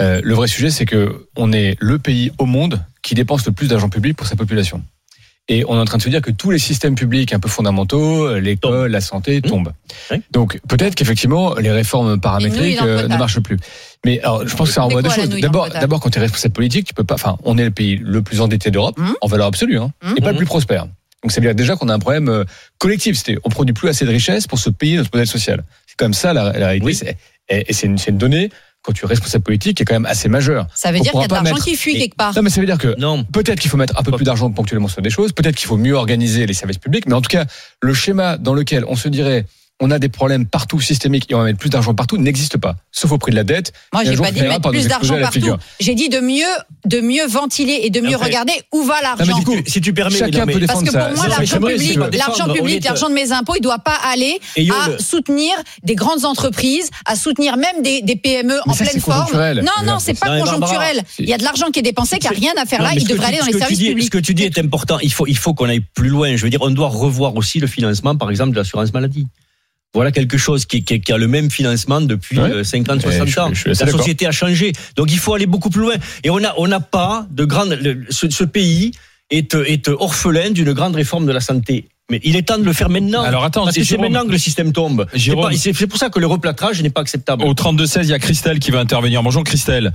Euh, 0.00 0.20
le 0.24 0.34
vrai 0.34 0.46
sujet, 0.48 0.70
c'est 0.70 0.86
que 0.86 1.26
on 1.36 1.52
est 1.52 1.76
le 1.80 1.98
pays 1.98 2.30
au 2.38 2.46
monde 2.46 2.80
qui 3.02 3.14
dépense 3.14 3.44
le 3.44 3.52
plus 3.52 3.66
d'argent 3.68 3.90
public 3.90 4.16
pour 4.16 4.26
sa 4.28 4.36
population. 4.36 4.82
Et 5.48 5.62
on 5.68 5.76
est 5.76 5.78
en 5.80 5.84
train 5.84 5.98
de 5.98 6.02
se 6.02 6.08
dire 6.08 6.22
que 6.22 6.30
tous 6.30 6.50
les 6.50 6.58
systèmes 6.58 6.94
publics 6.94 7.34
un 7.34 7.38
peu 7.38 7.50
fondamentaux, 7.50 8.26
euh, 8.26 8.40
l'école, 8.40 8.90
la 8.90 9.00
santé, 9.02 9.38
Mmh. 9.38 9.42
tombent. 9.42 9.72
Donc 10.30 10.58
peut-être 10.68 10.94
qu'effectivement 10.94 11.54
les 11.56 11.70
réformes 11.70 12.18
paramétriques 12.18 12.80
euh, 12.82 13.06
ne 13.08 13.16
marchent 13.18 13.40
plus. 13.40 13.58
Mais 14.06 14.20
alors, 14.20 14.46
je 14.48 14.56
pense 14.56 14.68
que 14.68 14.74
ça 14.74 14.82
renvoie 14.82 15.02
deux 15.02 15.10
choses. 15.10 15.28
D'abord, 15.28 15.68
d'abord, 15.68 16.00
quand 16.00 16.08
tu 16.10 16.18
es 16.18 16.22
responsable 16.22 16.54
politique, 16.54 16.86
tu 16.86 16.94
peux 16.94 17.04
pas. 17.04 17.14
Enfin, 17.14 17.36
on 17.44 17.58
est 17.58 17.64
le 17.64 17.70
pays 17.70 18.00
le 18.02 18.22
plus 18.22 18.40
endetté 18.40 18.70
d'Europe 18.70 18.98
Mmh. 18.98 19.12
en 19.20 19.26
valeur 19.26 19.46
absolue, 19.48 19.78
hein, 19.78 19.92
Mmh. 20.02 20.14
et 20.16 20.20
pas 20.22 20.32
le 20.32 20.38
plus 20.38 20.46
prospère. 20.46 20.86
Donc 21.22 21.32
ça 21.32 21.40
veut 21.40 21.46
dire 21.46 21.54
déjà 21.54 21.76
qu'on 21.76 21.88
a 21.90 21.94
un 21.94 21.98
problème 21.98 22.28
euh, 22.28 22.44
collectif. 22.78 23.16
C'était, 23.18 23.36
on 23.44 23.50
produit 23.50 23.74
plus 23.74 23.88
assez 23.90 24.04
de 24.06 24.10
richesses 24.10 24.46
pour 24.46 24.58
se 24.58 24.70
payer 24.70 24.96
notre 24.96 25.10
modèle 25.12 25.26
social. 25.28 25.62
C'est 25.86 25.96
comme 25.98 26.14
ça 26.14 26.32
la, 26.32 26.52
la 26.58 26.68
réalité. 26.68 26.84
Oui. 26.86 27.00
Et, 27.50 27.64
et 27.68 27.72
c'est 27.74 27.86
une, 27.86 27.98
c'est 27.98 28.10
une 28.10 28.18
donnée 28.18 28.50
quand 28.84 28.92
tu 28.92 29.04
es 29.04 29.08
responsable 29.08 29.42
politique 29.44 29.78
qui 29.78 29.82
est 29.82 29.86
quand 29.86 29.94
même 29.94 30.06
assez 30.06 30.28
majeure. 30.28 30.66
Ça 30.74 30.92
veut 30.92 30.98
On 30.98 31.02
dire 31.02 31.12
qu'il 31.12 31.20
y 31.22 31.24
a 31.24 31.28
de 31.28 31.32
l'argent 31.34 31.54
mettre- 31.54 31.64
qui 31.64 31.74
fuit 31.74 31.98
quelque 31.98 32.16
part. 32.16 32.34
Non, 32.36 32.42
mais 32.42 32.50
ça 32.50 32.60
veut 32.60 32.66
dire 32.66 32.78
que 32.78 32.94
Non. 32.98 33.24
Peut-être 33.24 33.58
qu'il 33.58 33.70
faut 33.70 33.76
mettre 33.78 33.98
un 33.98 34.02
peu 34.02 34.12
plus 34.12 34.24
d'argent 34.24 34.50
ponctuellement 34.50 34.88
sur 34.88 35.00
des 35.02 35.10
choses, 35.10 35.32
peut-être 35.32 35.56
qu'il 35.56 35.66
faut 35.66 35.76
mieux 35.78 35.94
organiser 35.94 36.46
les 36.46 36.52
services 36.54 36.78
publics, 36.78 37.06
mais 37.06 37.14
en 37.14 37.22
tout 37.22 37.30
cas, 37.30 37.46
le 37.80 37.94
schéma 37.94 38.36
dans 38.36 38.52
lequel 38.54 38.84
on 38.86 38.94
se 38.96 39.08
dirait 39.08 39.46
on 39.80 39.90
a 39.90 39.98
des 39.98 40.08
problèmes 40.08 40.46
partout 40.46 40.80
systémiques 40.80 41.26
et 41.30 41.34
on 41.34 41.38
va 41.38 41.44
mettre 41.44 41.58
plus 41.58 41.68
d'argent 41.68 41.94
partout 41.94 42.16
n'existe 42.16 42.58
pas, 42.58 42.76
sauf 42.92 43.10
au 43.10 43.18
prix 43.18 43.32
de 43.32 43.36
la 43.36 43.42
dette. 43.44 43.72
Moi, 43.92 44.04
j'ai 44.04 44.16
pas 44.16 44.30
dit 44.30 44.38
finira 44.38 44.54
mettre 44.54 44.70
plus 44.70 44.86
d'argent 44.86 45.18
partout. 45.20 45.56
J'ai 45.80 45.94
dit 45.96 46.08
de 46.08 46.20
mieux, 46.20 46.44
de 46.84 47.00
mieux 47.00 47.26
ventiler 47.26 47.80
et 47.82 47.90
de 47.90 48.00
mieux 48.00 48.14
Après- 48.14 48.26
regarder 48.26 48.52
où 48.72 48.84
va 48.84 49.02
l'argent. 49.02 49.36
du 49.36 49.44
coup, 49.44 49.56
Si 49.66 49.80
tu 49.80 49.92
permets, 49.92 50.16
chacun 50.16 50.40
non, 50.40 50.46
mais- 50.46 50.52
peut 50.54 50.60
défendre 50.60 50.84
Parce 50.92 51.06
que 51.06 51.08
pour 51.10 51.16
moi, 51.16 51.28
l'argent 51.28 51.58
public, 51.60 51.96
l'argent 52.16 52.52
public, 52.52 52.82
de 52.84 53.12
mes 53.14 53.32
impôts, 53.32 53.54
il 53.56 53.60
doit 53.62 53.80
pas 53.80 53.98
aller 54.10 54.38
à 54.70 54.98
soutenir 55.02 55.52
des 55.82 55.94
grandes 55.96 56.24
entreprises, 56.24 56.90
à 57.04 57.16
soutenir 57.16 57.56
même 57.56 57.82
des, 57.82 58.00
des 58.00 58.16
PME 58.16 58.60
en 58.66 58.72
ça, 58.72 58.84
pleine 58.84 58.94
c'est 58.94 59.00
forme. 59.00 59.18
conjoncturel. 59.24 59.64
Non, 59.64 59.92
non, 59.92 59.98
c'est 59.98 60.18
pas 60.18 60.38
conjoncturel. 60.38 61.02
Il 61.18 61.28
y 61.28 61.34
a 61.34 61.38
de 61.38 61.44
l'argent 61.44 61.66
qui 61.72 61.80
est 61.80 61.82
dépensé, 61.82 62.18
qui 62.18 62.28
a 62.28 62.30
rien 62.30 62.52
à 62.62 62.64
faire 62.64 62.80
là. 62.80 62.92
Il 62.94 63.06
devrait 63.06 63.26
aller 63.26 63.38
dans 63.38 63.46
les 63.46 63.58
services 63.58 63.78
publics. 63.80 64.04
Ce 64.06 64.10
que 64.10 64.18
tu 64.18 64.34
dis 64.34 64.44
est 64.44 64.58
important. 64.58 64.98
Il 65.02 65.12
faut, 65.12 65.26
il 65.26 65.36
faut 65.36 65.52
qu'on 65.52 65.68
aille 65.68 65.80
plus 65.94 66.08
loin. 66.08 66.36
Je 66.36 66.42
veux 66.44 66.50
dire, 66.50 66.62
on 66.62 66.70
doit 66.70 66.88
revoir 66.88 67.34
aussi 67.36 67.58
le 67.58 67.66
financement, 67.66 68.14
par 68.16 68.30
exemple, 68.30 68.52
de 68.52 68.56
l'assurance 68.56 68.92
maladie. 68.92 69.26
Voilà 69.94 70.10
quelque 70.12 70.36
chose 70.36 70.66
qui, 70.66 70.82
qui- 70.84 71.00
qui 71.00 71.12
a 71.12 71.18
le 71.18 71.28
même 71.28 71.50
financement 71.50 72.00
depuis 72.00 72.38
Ouais. 72.38 72.50
euh, 72.50 72.64
50, 72.64 72.96
Mais 72.96 73.02
60 73.12 73.28
je- 73.28 73.40
ans. 73.40 73.50
je 73.54 73.68
La 73.68 73.74
société 73.90 74.26
a 74.26 74.32
changé. 74.32 74.72
Donc 74.96 75.12
il 75.12 75.18
faut 75.18 75.34
aller 75.34 75.46
beaucoup 75.46 75.70
plus 75.70 75.82
loin. 75.82 75.94
Et 76.24 76.30
on 76.30 76.42
a, 76.44 76.52
on 76.58 76.66
n'a 76.68 76.80
pas 76.80 77.26
de 77.30 77.44
grande. 77.44 77.70
le- 77.80 78.04
ce, 78.10 78.28
ce 78.28 78.44
pays 78.44 78.90
est, 79.30 79.54
est 79.54 79.88
orphelin 79.88 80.50
d'une 80.50 80.72
grande 80.72 80.96
réforme 80.96 81.26
de 81.26 81.32
la 81.32 81.40
santé. 81.40 81.88
Mais 82.10 82.20
il 82.22 82.36
est 82.36 82.42
temps 82.42 82.58
de 82.58 82.64
le 82.64 82.72
faire 82.74 82.90
maintenant. 82.90 83.22
Alors 83.22 83.44
attends, 83.44 83.64
parce 83.64 83.76
que 83.76 83.84
c'est 83.84 83.96
maintenant 83.96 84.26
que 84.26 84.32
le 84.32 84.38
système 84.38 84.72
tombe. 84.72 85.06
C'est 85.16 85.86
pour 85.86 85.96
ça 85.98 86.10
que 86.10 86.18
le 86.18 86.26
replâtrage 86.26 86.82
n'est 86.82 86.90
pas 86.90 87.00
acceptable. 87.00 87.44
Au 87.44 87.54
32-16, 87.54 88.00
il 88.02 88.10
y 88.10 88.12
a 88.12 88.18
Christelle 88.18 88.58
qui 88.58 88.70
va 88.72 88.80
intervenir. 88.80 89.22
Bonjour 89.22 89.42
Christelle, 89.44 89.92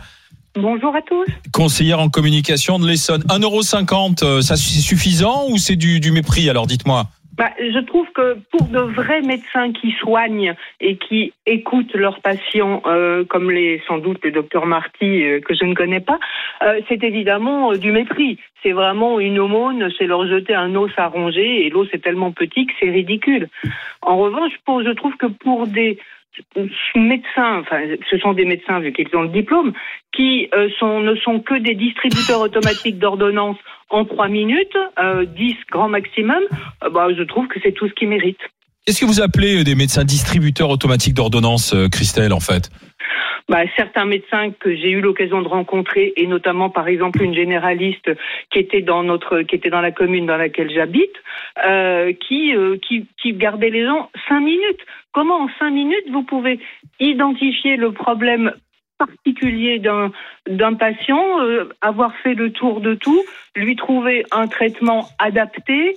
Bonjour 0.56 0.96
à 0.96 1.02
tous. 1.08 1.32
conseillère 1.52 2.00
en 2.00 2.10
communication 2.10 2.80
de 2.80 2.88
l'Essonne. 2.88 3.22
1,50€, 3.30 4.24
euh, 4.24 4.42
ça 4.42 4.56
c'est 4.58 4.80
suffisant 4.80 5.46
ou 5.50 5.58
c'est 5.60 5.76
du, 5.76 6.00
du 6.00 6.12
mépris? 6.12 6.50
Alors 6.50 6.66
dites-moi. 6.66 7.08
Bah, 7.40 7.52
je 7.58 7.80
trouve 7.80 8.06
que 8.12 8.38
pour 8.52 8.68
de 8.68 8.80
vrais 8.80 9.22
médecins 9.22 9.72
qui 9.72 9.92
soignent 9.92 10.56
et 10.82 10.98
qui 10.98 11.32
écoutent 11.46 11.96
leurs 11.96 12.20
patients, 12.20 12.82
euh, 12.86 13.24
comme 13.24 13.50
les 13.50 13.82
sans 13.88 13.98
doute 13.98 14.20
le 14.26 14.32
docteur 14.32 14.66
Marty 14.66 15.24
euh, 15.24 15.40
que 15.40 15.54
je 15.54 15.64
ne 15.64 15.74
connais 15.74 16.02
pas, 16.02 16.20
euh, 16.64 16.82
c'est 16.90 17.02
évidemment 17.02 17.72
euh, 17.72 17.78
du 17.78 17.94
mépris. 17.94 18.40
C'est 18.62 18.74
vraiment 18.74 19.22
une 19.22 19.40
aumône, 19.40 19.90
c'est 19.98 20.06
leur 20.06 20.28
jeter 20.28 20.54
un 20.54 20.76
os 20.76 20.92
à 20.98 21.08
ronger 21.08 21.66
et 21.66 21.70
l'os 21.70 21.88
est 21.94 22.04
tellement 22.04 22.34
petit 22.34 22.66
que 22.66 22.74
c'est 22.78 22.90
ridicule. 22.90 23.48
En 24.02 24.18
revanche, 24.18 24.52
pour, 24.66 24.84
je 24.84 24.90
trouve 24.90 25.16
que 25.16 25.28
pour 25.28 25.66
des 25.66 25.98
médecins, 26.96 27.60
enfin, 27.60 27.84
ce 28.10 28.18
sont 28.18 28.34
des 28.34 28.46
médecins 28.46 28.80
vu 28.80 28.92
qu'ils 28.92 29.16
ont 29.16 29.24
le 29.24 29.30
diplôme, 29.30 29.74
qui 30.12 30.50
euh, 30.54 30.70
sont, 30.80 31.00
ne 31.00 31.16
sont 31.16 31.40
que 31.40 31.56
des 31.56 31.76
distributeurs 31.76 32.42
automatiques 32.42 33.00
d'ordonnances 33.00 33.58
en 33.90 34.06
trois 34.06 34.28
minutes, 34.28 34.78
euh, 35.00 35.26
10 35.26 35.56
grand 35.72 35.90
maximum, 35.90 36.44
euh, 36.84 36.90
bah, 36.90 37.08
je 37.16 37.24
trouve 37.24 37.48
que 37.48 37.60
c'est 37.64 37.72
tout 37.72 37.88
ce 37.88 37.94
qu'ils 37.94 38.10
méritent. 38.10 38.38
Qu'est-ce 38.86 39.02
que 39.02 39.06
vous 39.06 39.22
appelez 39.22 39.60
euh, 39.60 39.64
des 39.64 39.76
médecins 39.76 40.04
distributeurs 40.04 40.70
automatiques 40.70 41.14
d'ordonnance, 41.14 41.74
euh, 41.74 41.90
Christelle, 41.90 42.34
en 42.34 42.40
fait? 42.40 42.70
Bah, 43.50 43.64
certains 43.76 44.06
médecins 44.06 44.52
que 44.52 44.76
j'ai 44.76 44.92
eu 44.92 45.02
l'occasion 45.02 45.42
de 45.42 45.48
rencontrer, 45.48 46.14
et 46.18 46.28
notamment 46.28 46.70
par 46.70 46.88
exemple 46.88 47.24
une 47.24 47.34
généraliste 47.34 48.12
qui 48.52 48.60
était 48.60 48.82
dans 48.84 49.02
notre, 49.02 49.42
qui 49.42 49.56
était 49.56 49.72
dans 49.72 49.82
la 49.82 49.92
commune 49.92 50.28
dans 50.28 50.38
laquelle 50.38 50.72
j'habite, 50.72 51.16
euh, 51.66 52.14
qui, 52.14 52.56
euh, 52.56 52.78
qui, 52.78 53.08
qui 53.20 53.34
gardait 53.34 53.72
les 53.72 53.86
gens 53.86 54.12
cinq 54.28 54.42
minutes. 54.42 54.82
Comment 55.14 55.42
en 55.42 55.50
cinq 55.58 55.72
minutes 55.72 56.06
vous 56.12 56.22
pouvez 56.22 56.60
identifier 57.00 57.76
le 57.76 57.92
problème 57.92 58.54
particulier 59.00 59.80
d'un 59.80 60.74
patient, 60.76 61.42
euh, 61.42 61.70
avoir 61.82 62.14
fait 62.22 62.36
le 62.36 62.52
tour 62.52 62.82
de 62.82 62.94
tout, 62.94 63.24
lui 63.56 63.76
trouver 63.76 64.26
un 64.32 64.48
traitement 64.48 65.10
adapté, 65.18 65.96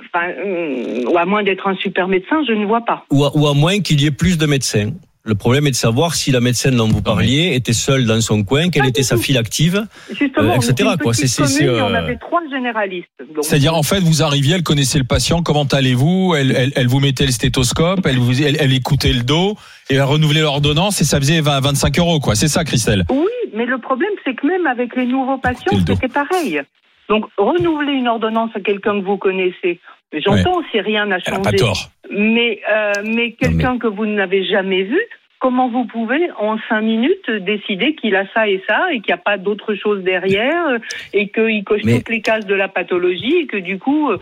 enfin, 0.00 0.28
euh, 0.30 1.04
ou 1.06 1.18
à 1.18 1.26
moins 1.26 1.42
d'être 1.42 1.66
un 1.66 1.76
super 1.76 2.08
médecin, 2.08 2.42
je 2.48 2.52
ne 2.52 2.64
vois 2.64 2.84
pas. 2.84 3.04
Ou 3.10 3.46
à 3.46 3.54
moins 3.54 3.80
qu'il 3.80 4.00
y 4.00 4.06
ait 4.06 4.10
plus 4.10 4.38
de 4.38 4.46
médecins. 4.46 4.92
Le 5.26 5.34
problème 5.34 5.66
est 5.66 5.70
de 5.70 5.76
savoir 5.76 6.14
si 6.14 6.30
la 6.32 6.40
médecine 6.40 6.72
dont 6.72 6.86
vous 6.86 7.00
parliez 7.00 7.54
était 7.54 7.72
seule 7.72 8.04
dans 8.04 8.20
son 8.20 8.44
coin, 8.44 8.68
quelle 8.68 8.84
était 8.84 9.02
sa 9.02 9.16
file 9.16 9.38
active. 9.38 9.82
Justement, 10.10 10.52
Euh, 10.52 10.56
etc., 10.56 10.90
quoi. 11.02 11.14
C'est- 11.14 11.28
c'est- 11.28 11.46
c'est, 11.46 11.66
on 11.66 11.72
euh, 11.72 11.94
avait 11.94 12.16
trois 12.16 12.42
généralistes. 12.50 13.08
Donc, 13.34 13.42
C'est-à-dire, 13.42 13.74
en 13.74 13.82
fait, 13.82 14.00
vous 14.00 14.22
arriviez, 14.22 14.56
elle 14.56 14.62
connaissait 14.62 14.98
le 14.98 15.04
patient, 15.06 15.42
comment 15.42 15.64
allez-vous? 15.64 16.34
Elle, 16.36 16.52
elle, 16.54 16.72
elle 16.76 16.88
vous 16.88 17.00
mettait 17.00 17.24
le 17.24 17.32
stéthoscope, 17.32 18.00
elle, 18.04 18.18
vous, 18.18 18.38
elle, 18.42 18.58
elle 18.60 18.74
écoutait 18.74 19.14
le 19.14 19.22
dos, 19.22 19.56
et 19.88 19.94
elle 19.94 20.02
renouvelait 20.02 20.42
l'ordonnance, 20.42 21.00
et 21.00 21.04
ça 21.04 21.18
faisait 21.18 21.40
20, 21.40 21.58
25 21.60 21.98
euros, 21.98 22.20
quoi. 22.20 22.34
C'est 22.34 22.48
ça, 22.48 22.62
Christelle? 22.64 23.04
Oui, 23.10 23.24
mais 23.54 23.64
le 23.64 23.78
problème, 23.78 24.10
c'est 24.26 24.34
que 24.34 24.46
même 24.46 24.66
avec 24.66 24.94
les 24.94 25.06
nouveaux 25.06 25.38
patients, 25.38 25.78
c'était 25.86 26.08
pareil. 26.08 26.60
Donc, 27.08 27.24
renouveler 27.38 27.92
une 27.92 28.08
ordonnance 28.08 28.50
à 28.54 28.60
quelqu'un 28.60 29.00
que 29.00 29.04
vous 29.06 29.16
connaissez, 29.16 29.80
j'entends 30.20 30.62
si 30.70 30.80
rien 30.80 31.06
n'a 31.06 31.16
Elle 31.16 31.22
a 31.32 31.36
changé. 31.36 31.42
pas 31.42 31.52
tort. 31.52 31.90
Mais, 32.10 32.60
euh, 32.70 32.92
mais 33.04 33.32
quelqu'un 33.32 33.78
que 33.78 33.86
vous 33.86 34.06
n'avez 34.06 34.44
jamais 34.44 34.82
vu, 34.82 35.00
comment 35.44 35.68
vous 35.68 35.84
pouvez 35.84 36.30
en 36.40 36.56
cinq 36.70 36.80
minutes 36.80 37.28
décider 37.42 37.94
qu'il 37.96 38.16
a 38.16 38.24
ça 38.32 38.48
et 38.48 38.62
ça 38.66 38.78
et 38.92 39.00
qu'il 39.02 39.08
n'y 39.14 39.20
a 39.20 39.22
pas 39.22 39.36
d'autre 39.36 39.74
chose 39.74 40.02
derrière 40.02 40.68
euh, 40.68 40.78
et 41.12 41.28
qu'il 41.28 41.62
coche 41.64 41.82
Mais- 41.84 41.98
toutes 41.98 42.08
les 42.08 42.22
cases 42.22 42.46
de 42.46 42.54
la 42.54 42.68
pathologie 42.68 43.34
et 43.42 43.46
que 43.46 43.58
du 43.58 43.78
coup 43.78 44.08
euh, 44.10 44.16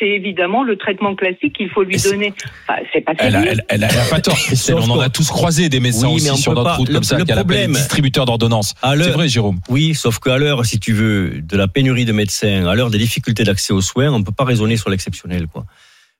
c'est 0.00 0.08
évidemment 0.08 0.64
le 0.64 0.74
traitement 0.76 1.14
classique 1.14 1.52
qu'il 1.56 1.70
faut 1.70 1.84
lui 1.84 1.96
donner. 1.98 2.32
Enfin, 2.68 2.80
c'est 2.92 3.00
pas 3.02 3.12
Elle 3.18 3.36
a, 3.36 3.42
elle, 3.42 3.64
elle 3.68 3.84
a- 3.84 3.88
elle 3.92 3.98
a 4.00 4.10
pas 4.10 4.20
tort, 4.20 4.34
Christelle. 4.34 4.74
On 4.80 4.90
en 4.90 4.98
a 4.98 5.08
tous 5.08 5.28
croisé 5.30 5.68
des 5.68 5.78
médecins 5.78 6.08
Oui, 6.08 6.14
mais 6.24 6.30
aussi 6.30 6.32
on 6.32 6.36
sur 6.36 6.52
notre 6.54 6.64
pas- 6.64 6.74
route 6.74 6.88
le- 6.88 6.94
comme 6.94 7.04
ça, 7.04 7.16
le 7.16 7.24
qui 7.24 7.30
appellent 7.30 7.44
problème- 7.44 7.72
distributeurs 7.72 8.24
d'ordonnance. 8.24 8.74
À 8.82 8.90
C'est 8.90 8.96
l'heure- 8.96 9.12
vrai, 9.12 9.28
Jérôme. 9.28 9.60
Oui, 9.68 9.94
sauf 9.94 10.18
qu'à 10.18 10.36
l'heure, 10.36 10.66
si 10.66 10.80
tu 10.80 10.92
veux, 10.94 11.40
de 11.42 11.56
la 11.56 11.68
pénurie 11.68 12.06
de 12.06 12.12
médecins, 12.12 12.66
à 12.66 12.74
l'heure 12.74 12.90
des 12.90 12.98
difficultés 12.98 13.44
d'accès 13.44 13.72
aux 13.72 13.80
soins, 13.82 14.12
on 14.12 14.24
peut 14.24 14.32
pas 14.36 14.42
raisonner 14.44 14.76
sur 14.76 14.90
l'exceptionnel, 14.90 15.46
quoi. 15.46 15.64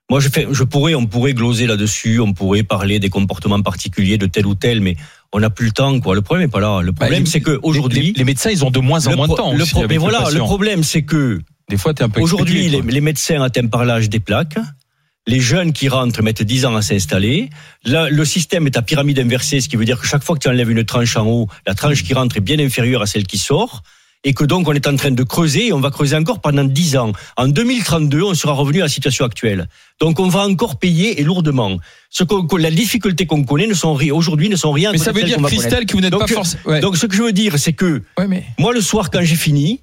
Moi, 0.09 0.21
je, 0.21 0.29
fais, 0.29 0.47
je 0.49 0.63
pourrais, 0.63 0.95
on 0.95 1.05
pourrait 1.05 1.33
gloser 1.33 1.67
là-dessus, 1.67 2.21
on 2.21 2.31
pourrait 2.33 2.63
parler 2.63 2.99
des 2.99 3.09
comportements 3.09 3.61
particuliers 3.61 4.17
de 4.17 4.25
tel 4.25 4.45
ou 4.45 4.55
tel, 4.55 4.79
mais 4.79 4.95
on 5.33 5.39
n'a 5.41 5.49
plus 5.49 5.65
le 5.65 5.71
temps, 5.73 5.99
quoi. 5.99 6.15
Le 6.15 6.21
problème 6.21 6.47
est 6.47 6.51
pas 6.51 6.61
là. 6.61 6.81
Le 6.81 6.93
problème, 6.93 7.23
Bah, 7.23 7.29
c'est 7.29 7.41
que 7.41 7.59
aujourd'hui, 7.61 8.13
les 8.15 8.23
médecins, 8.23 8.49
ils 8.49 8.63
ont 8.63 8.71
de 8.71 8.79
moins 8.79 9.05
en 9.07 9.15
moins 9.17 9.27
de 9.27 9.33
temps. 9.35 9.51
le 9.53 9.63
aussi 9.63 9.71
pro- 9.71 9.81
avec 9.81 9.91
mais 9.91 9.97
voilà, 9.97 10.29
le 10.31 10.39
problème, 10.39 10.83
c'est 10.83 11.01
que 11.01 11.41
Des 11.69 11.75
fois, 11.75 11.93
un 11.99 12.07
peu 12.07 12.21
Aujourd'hui, 12.21 12.69
les, 12.69 12.81
les 12.81 13.01
médecins 13.01 13.41
atteints 13.41 13.67
par 13.67 13.83
l'âge 13.83 14.09
des 14.09 14.21
plaques. 14.21 14.57
Les 15.29 15.41
jeunes 15.41 15.73
qui 15.73 15.89
rentrent 15.89 16.23
mettent 16.23 16.41
10 16.41 16.65
ans 16.67 16.75
à 16.77 16.81
s'installer. 16.81 17.49
Là, 17.83 18.09
le 18.09 18.23
système 18.23 18.65
est 18.65 18.77
à 18.77 18.81
pyramide 18.81 19.19
inversée, 19.19 19.59
ce 19.59 19.67
qui 19.67 19.75
veut 19.75 19.83
dire 19.83 19.99
que 19.99 20.07
chaque 20.07 20.23
fois 20.23 20.37
que 20.37 20.41
tu 20.41 20.47
enlèves 20.47 20.71
une 20.71 20.85
tranche 20.85 21.17
en 21.17 21.25
haut, 21.27 21.49
la 21.65 21.73
tranche 21.73 22.03
qui 22.05 22.13
rentre 22.13 22.37
est 22.37 22.41
bien 22.41 22.57
inférieure 22.59 23.01
à 23.01 23.07
celle 23.07 23.27
qui 23.27 23.37
sort. 23.37 23.83
Et 24.27 24.33
que 24.33 24.43
donc 24.43 24.67
on 24.67 24.73
est 24.73 24.87
en 24.87 24.95
train 24.97 25.11
de 25.11 25.23
creuser 25.23 25.67
et 25.67 25.73
on 25.73 25.79
va 25.79 25.89
creuser 25.89 26.17
encore 26.17 26.41
pendant 26.41 26.65
10 26.65 26.97
ans. 26.97 27.13
En 27.37 27.47
2032, 27.47 28.21
on 28.23 28.33
sera 28.33 28.51
revenu 28.51 28.81
à 28.81 28.83
la 28.83 28.89
situation 28.89 29.23
actuelle. 29.23 29.69
Donc 30.01 30.19
on 30.19 30.27
va 30.27 30.41
encore 30.41 30.79
payer 30.79 31.21
et 31.21 31.23
lourdement. 31.23 31.77
Ce 32.09 32.25
la 32.57 32.69
difficulté 32.69 33.25
qu'on 33.25 33.45
connaît 33.45 33.67
ne 33.67 33.73
sont 33.73 33.97
aujourd'hui 34.11 34.49
ne 34.49 34.57
sont 34.57 34.73
rien. 34.73 34.91
Mais 34.91 34.97
ça 34.97 35.13
veut 35.13 35.23
dire. 35.23 35.41
Christelle, 35.43 35.85
que 35.85 35.93
vous 35.93 36.01
n'êtes 36.01 36.11
pas 36.11 36.27
forcément. 36.27 36.79
Donc 36.81 36.97
ce 36.97 37.05
que 37.05 37.15
je 37.15 37.23
veux 37.23 37.31
dire, 37.31 37.57
c'est 37.57 37.71
que 37.71 38.03
Ouais, 38.17 38.27
mais. 38.27 38.43
moi, 38.59 38.73
le 38.73 38.81
soir, 38.81 39.11
quand 39.11 39.21
j'ai 39.23 39.37
fini, 39.37 39.79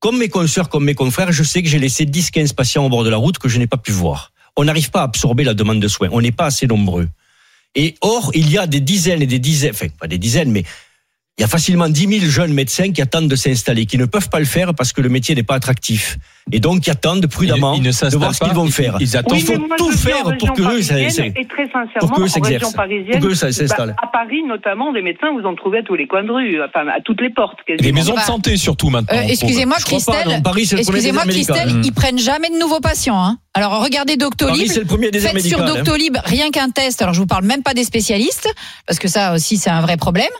comme 0.00 0.18
mes 0.18 0.28
consoeurs, 0.28 0.68
comme 0.68 0.84
mes 0.84 0.94
confrères, 0.94 1.32
je 1.32 1.42
sais 1.42 1.62
que 1.62 1.68
j'ai 1.70 1.78
laissé 1.78 2.04
10-15 2.04 2.52
patients 2.52 2.84
au 2.84 2.90
bord 2.90 3.04
de 3.04 3.08
la 3.08 3.16
route 3.16 3.38
que 3.38 3.48
je 3.48 3.58
n'ai 3.58 3.66
pas 3.66 3.78
pu 3.78 3.92
voir. 3.92 4.32
On 4.54 4.64
n'arrive 4.64 4.90
pas 4.90 5.00
à 5.00 5.04
absorber 5.04 5.44
la 5.44 5.54
demande 5.54 5.80
de 5.80 5.88
soins. 5.88 6.10
On 6.12 6.20
n'est 6.20 6.30
pas 6.30 6.44
assez 6.44 6.66
nombreux. 6.66 7.08
Et 7.74 7.94
or, 8.02 8.32
il 8.34 8.50
y 8.50 8.58
a 8.58 8.66
des 8.66 8.80
dizaines 8.80 9.22
et 9.22 9.26
des 9.26 9.38
dizaines, 9.38 9.72
enfin, 9.72 9.86
pas 9.98 10.08
des 10.08 10.18
dizaines, 10.18 10.50
mais 10.50 10.64
il 11.38 11.40
y 11.40 11.44
a 11.44 11.48
facilement 11.48 11.88
10 11.88 12.18
000 12.20 12.30
jeunes 12.30 12.52
médecins 12.52 12.92
qui 12.92 13.00
attendent 13.00 13.28
de 13.28 13.36
s'installer, 13.36 13.86
qui 13.86 13.96
ne 13.96 14.04
peuvent 14.04 14.28
pas 14.28 14.38
le 14.38 14.44
faire 14.44 14.74
parce 14.74 14.92
que 14.92 15.00
le 15.00 15.08
métier 15.08 15.34
n'est 15.34 15.42
pas 15.42 15.54
attractif. 15.54 16.18
Et 16.52 16.60
donc, 16.60 16.80
qui 16.82 16.90
attendent 16.90 17.26
prudemment 17.26 17.72
Ils- 17.72 17.78
ils 17.78 17.82
ne 17.82 17.86
de 17.86 17.92
s'installent 17.92 18.20
voir 18.20 18.34
ce 18.34 18.40
qu'ils 18.40 18.48
pas, 18.48 18.54
vont 18.54 18.66
ils- 18.66 18.72
faire. 18.72 18.96
ils 19.00 19.16
attendent. 19.16 19.38
Il 19.38 19.42
faut 19.44 19.52
mais 19.52 19.58
moi, 19.68 19.76
tout 19.78 19.90
faire 19.92 20.24
pour 20.38 20.52
que 20.52 20.60
eux, 20.62 20.82
ça- 20.82 20.94
parisienne, 20.94 21.10
ça- 21.10 21.24
et 21.40 21.46
très 21.48 21.64
sincèrement, 21.70 22.16
en 22.16 22.40
région 22.42 22.72
parisienne, 22.72 23.20
pour 23.20 23.34
s'installent. 23.34 23.94
bah, 23.96 24.02
à 24.02 24.06
Paris 24.08 24.42
notamment, 24.46 24.92
des 24.92 25.00
médecins, 25.00 25.32
vous 25.32 25.46
en 25.46 25.54
trouvez 25.54 25.78
à 25.78 25.82
tous 25.82 25.94
les 25.94 26.06
coins 26.06 26.22
de 26.24 26.30
rue, 26.32 26.58
enfin 26.62 26.86
à 26.88 27.00
toutes 27.00 27.22
les 27.22 27.30
portes. 27.30 27.58
Des 27.66 27.76
quasiment. 27.76 27.94
maisons 27.98 28.12
de 28.12 28.16
Bah, 28.18 28.22
santé, 28.24 28.56
surtout 28.58 28.90
maintenant. 28.90 29.16
Euh, 29.18 29.22
excusez-moi, 29.26 29.76
Christelle. 29.78 30.42
Excusez-moi. 30.78 31.22
Christelle, 31.22 31.76
Mm. 31.76 31.82
ils 31.84 31.92
prennent 31.92 32.18
jamais 32.18 32.50
de 32.50 32.58
nouveaux 32.58 32.80
patients. 32.80 33.18
Hein. 33.24 33.38
Alors 33.54 33.82
regardez 33.82 34.16
Doctolib. 34.16 34.66
c'est 34.68 34.80
le 34.80 34.86
premier 34.86 35.10
Faites 35.12 35.40
sur 35.40 35.60
hein. 35.60 35.66
Doctolib 35.66 36.16
rien 36.24 36.50
qu'un 36.50 36.70
test. 36.70 37.02
Alors 37.02 37.12
je 37.14 37.20
vous 37.20 37.26
parle 37.26 37.44
même 37.44 37.62
pas 37.62 37.74
des 37.74 37.84
spécialistes 37.84 38.48
parce 38.86 38.98
que 38.98 39.08
ça 39.08 39.34
aussi 39.34 39.58
c'est 39.58 39.68
un 39.70 39.80
vrai 39.82 39.96
problème. 39.96 40.30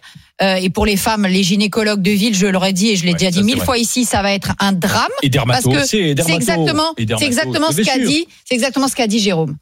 Euh, 0.40 0.54
et 0.57 0.71
pour 0.71 0.87
les 0.87 0.97
femmes, 0.97 1.26
les 1.26 1.42
gynécologues 1.42 2.00
de 2.02 2.11
ville, 2.11 2.35
je 2.35 2.47
l'aurais 2.47 2.73
dit 2.73 2.88
et 2.88 2.97
je 2.97 3.04
l'ai 3.04 3.12
Ouais, 3.12 3.19
déjà 3.19 3.31
dit 3.31 3.42
mille 3.45 3.61
fois 3.61 3.76
ici, 3.76 4.04
ça 4.07 4.23
va 4.23 4.33
être 4.33 4.52
un 4.61 4.73
drame. 4.73 5.07
Et 5.23 5.28
dermato. 5.28 5.71
Parce 5.71 5.83
que 5.83 5.87
C'est 5.87 6.09
exactement, 6.33 6.95
c'est 6.97 7.26
exactement 7.26 7.71
ce 7.71 7.83
qu'a 7.83 7.99
dit, 7.99 8.26
c'est 8.49 8.54
exactement 8.54 8.88
ce 8.88 8.97
qu'a 8.97 9.07
dit 9.07 9.19
Jérôme. 9.21 9.57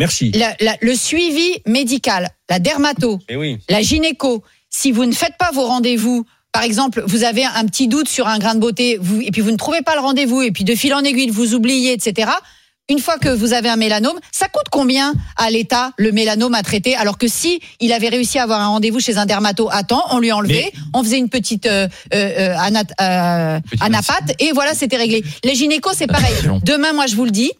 Merci. 0.00 0.30
La- 0.32 0.56
la- 0.60 0.76
le 0.80 0.94
suivi 0.96 1.60
médical, 1.66 2.30
la 2.48 2.58
dermato, 2.58 3.20
Eh 3.28 3.36
oui. 3.36 3.58
la 3.68 3.82
gynéco, 3.82 4.42
si 4.70 4.90
vous 4.90 5.04
ne 5.04 5.12
faites 5.12 5.36
pas 5.38 5.50
vos 5.52 5.66
rendez-vous, 5.66 6.24
par 6.50 6.62
exemple, 6.62 7.02
vous 7.06 7.22
avez 7.24 7.44
un 7.44 7.64
petit 7.66 7.86
doute 7.86 8.08
sur 8.08 8.26
un 8.26 8.38
grain 8.38 8.54
de 8.54 8.60
beauté, 8.60 8.98
vous, 9.00 9.20
et 9.20 9.30
puis 9.30 9.42
vous 9.42 9.50
ne 9.50 9.56
trouvez 9.56 9.82
pas 9.82 9.94
le 9.94 10.00
rendez-vous, 10.00 10.40
et 10.42 10.50
puis 10.50 10.64
de 10.64 10.74
fil 10.74 10.94
en 10.94 11.00
aiguille, 11.04 11.28
vous 11.30 11.54
oubliez, 11.54 11.92
etc. 11.92 12.30
Une 12.92 12.98
fois 12.98 13.16
que 13.16 13.30
vous 13.30 13.54
avez 13.54 13.70
un 13.70 13.76
mélanome, 13.76 14.18
ça 14.32 14.48
coûte 14.48 14.66
combien 14.70 15.14
à 15.38 15.48
l'État 15.48 15.92
le 15.96 16.12
mélanome 16.12 16.52
à 16.52 16.62
traiter? 16.62 16.94
Alors 16.94 17.16
que 17.16 17.26
si 17.26 17.58
il 17.80 17.90
avait 17.90 18.10
réussi 18.10 18.38
à 18.38 18.42
avoir 18.42 18.60
un 18.60 18.66
rendez-vous 18.66 19.00
chez 19.00 19.16
un 19.16 19.24
dermato 19.24 19.70
à 19.72 19.82
temps, 19.82 20.04
on 20.10 20.18
lui 20.18 20.30
enlevait, 20.30 20.70
on 20.92 21.02
faisait 21.02 21.16
une 21.16 21.30
petite 21.30 21.64
euh, 21.64 21.88
euh, 22.12 22.16
euh, 22.52 22.54
anat- 22.58 22.92
euh, 23.00 23.60
anapathe 23.80 24.34
et 24.38 24.52
voilà, 24.52 24.74
c'était 24.74 24.98
réglé. 24.98 25.24
Les 25.42 25.54
gynécos, 25.54 25.94
c'est 25.96 26.06
pareil. 26.06 26.34
Demain, 26.64 26.92
moi, 26.92 27.06
je 27.06 27.16
vous 27.16 27.24
le 27.24 27.30
dis. 27.30 27.50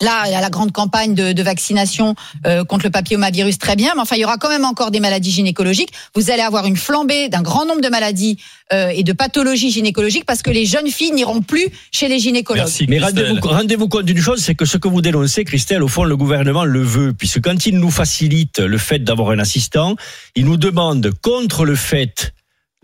Là, 0.00 0.24
il 0.26 0.32
y 0.32 0.34
a 0.34 0.40
la 0.40 0.50
grande 0.50 0.72
campagne 0.72 1.14
de, 1.14 1.32
de 1.32 1.42
vaccination 1.42 2.14
euh, 2.46 2.64
contre 2.64 2.84
le 2.84 2.90
papillomavirus, 2.90 3.58
très 3.58 3.76
bien, 3.76 3.92
mais 3.94 4.02
enfin, 4.02 4.16
il 4.16 4.20
y 4.20 4.24
aura 4.24 4.36
quand 4.36 4.48
même 4.48 4.64
encore 4.64 4.90
des 4.90 5.00
maladies 5.00 5.30
gynécologiques. 5.30 5.90
Vous 6.14 6.30
allez 6.30 6.42
avoir 6.42 6.66
une 6.66 6.76
flambée 6.76 7.28
d'un 7.28 7.42
grand 7.42 7.64
nombre 7.64 7.80
de 7.80 7.88
maladies 7.88 8.38
euh, 8.72 8.88
et 8.88 9.02
de 9.02 9.12
pathologies 9.12 9.70
gynécologiques 9.70 10.24
parce 10.26 10.42
que 10.42 10.50
les 10.50 10.66
jeunes 10.66 10.88
filles 10.88 11.12
n'iront 11.12 11.40
plus 11.40 11.68
chez 11.92 12.08
les 12.08 12.18
gynécologues. 12.18 12.64
Merci, 12.64 12.86
Mais 12.88 12.98
rendez-vous 12.98 13.40
rendez-vous 13.40 13.88
compte 13.88 14.04
d'une 14.04 14.20
chose, 14.20 14.40
c'est 14.40 14.54
que 14.54 14.64
ce 14.64 14.76
que 14.76 14.88
vous 14.88 15.00
dénoncez, 15.00 15.44
Christelle, 15.44 15.82
au 15.82 15.88
fond, 15.88 16.04
le 16.04 16.16
gouvernement 16.16 16.64
le 16.64 16.82
veut, 16.82 17.12
puisque 17.12 17.40
quand 17.40 17.66
il 17.66 17.78
nous 17.78 17.90
facilite 17.90 18.58
le 18.58 18.78
fait 18.78 18.98
d'avoir 18.98 19.30
un 19.30 19.38
assistant, 19.38 19.96
il 20.34 20.44
nous 20.44 20.56
demande, 20.56 21.12
contre 21.22 21.64
le 21.64 21.74
fait 21.74 22.34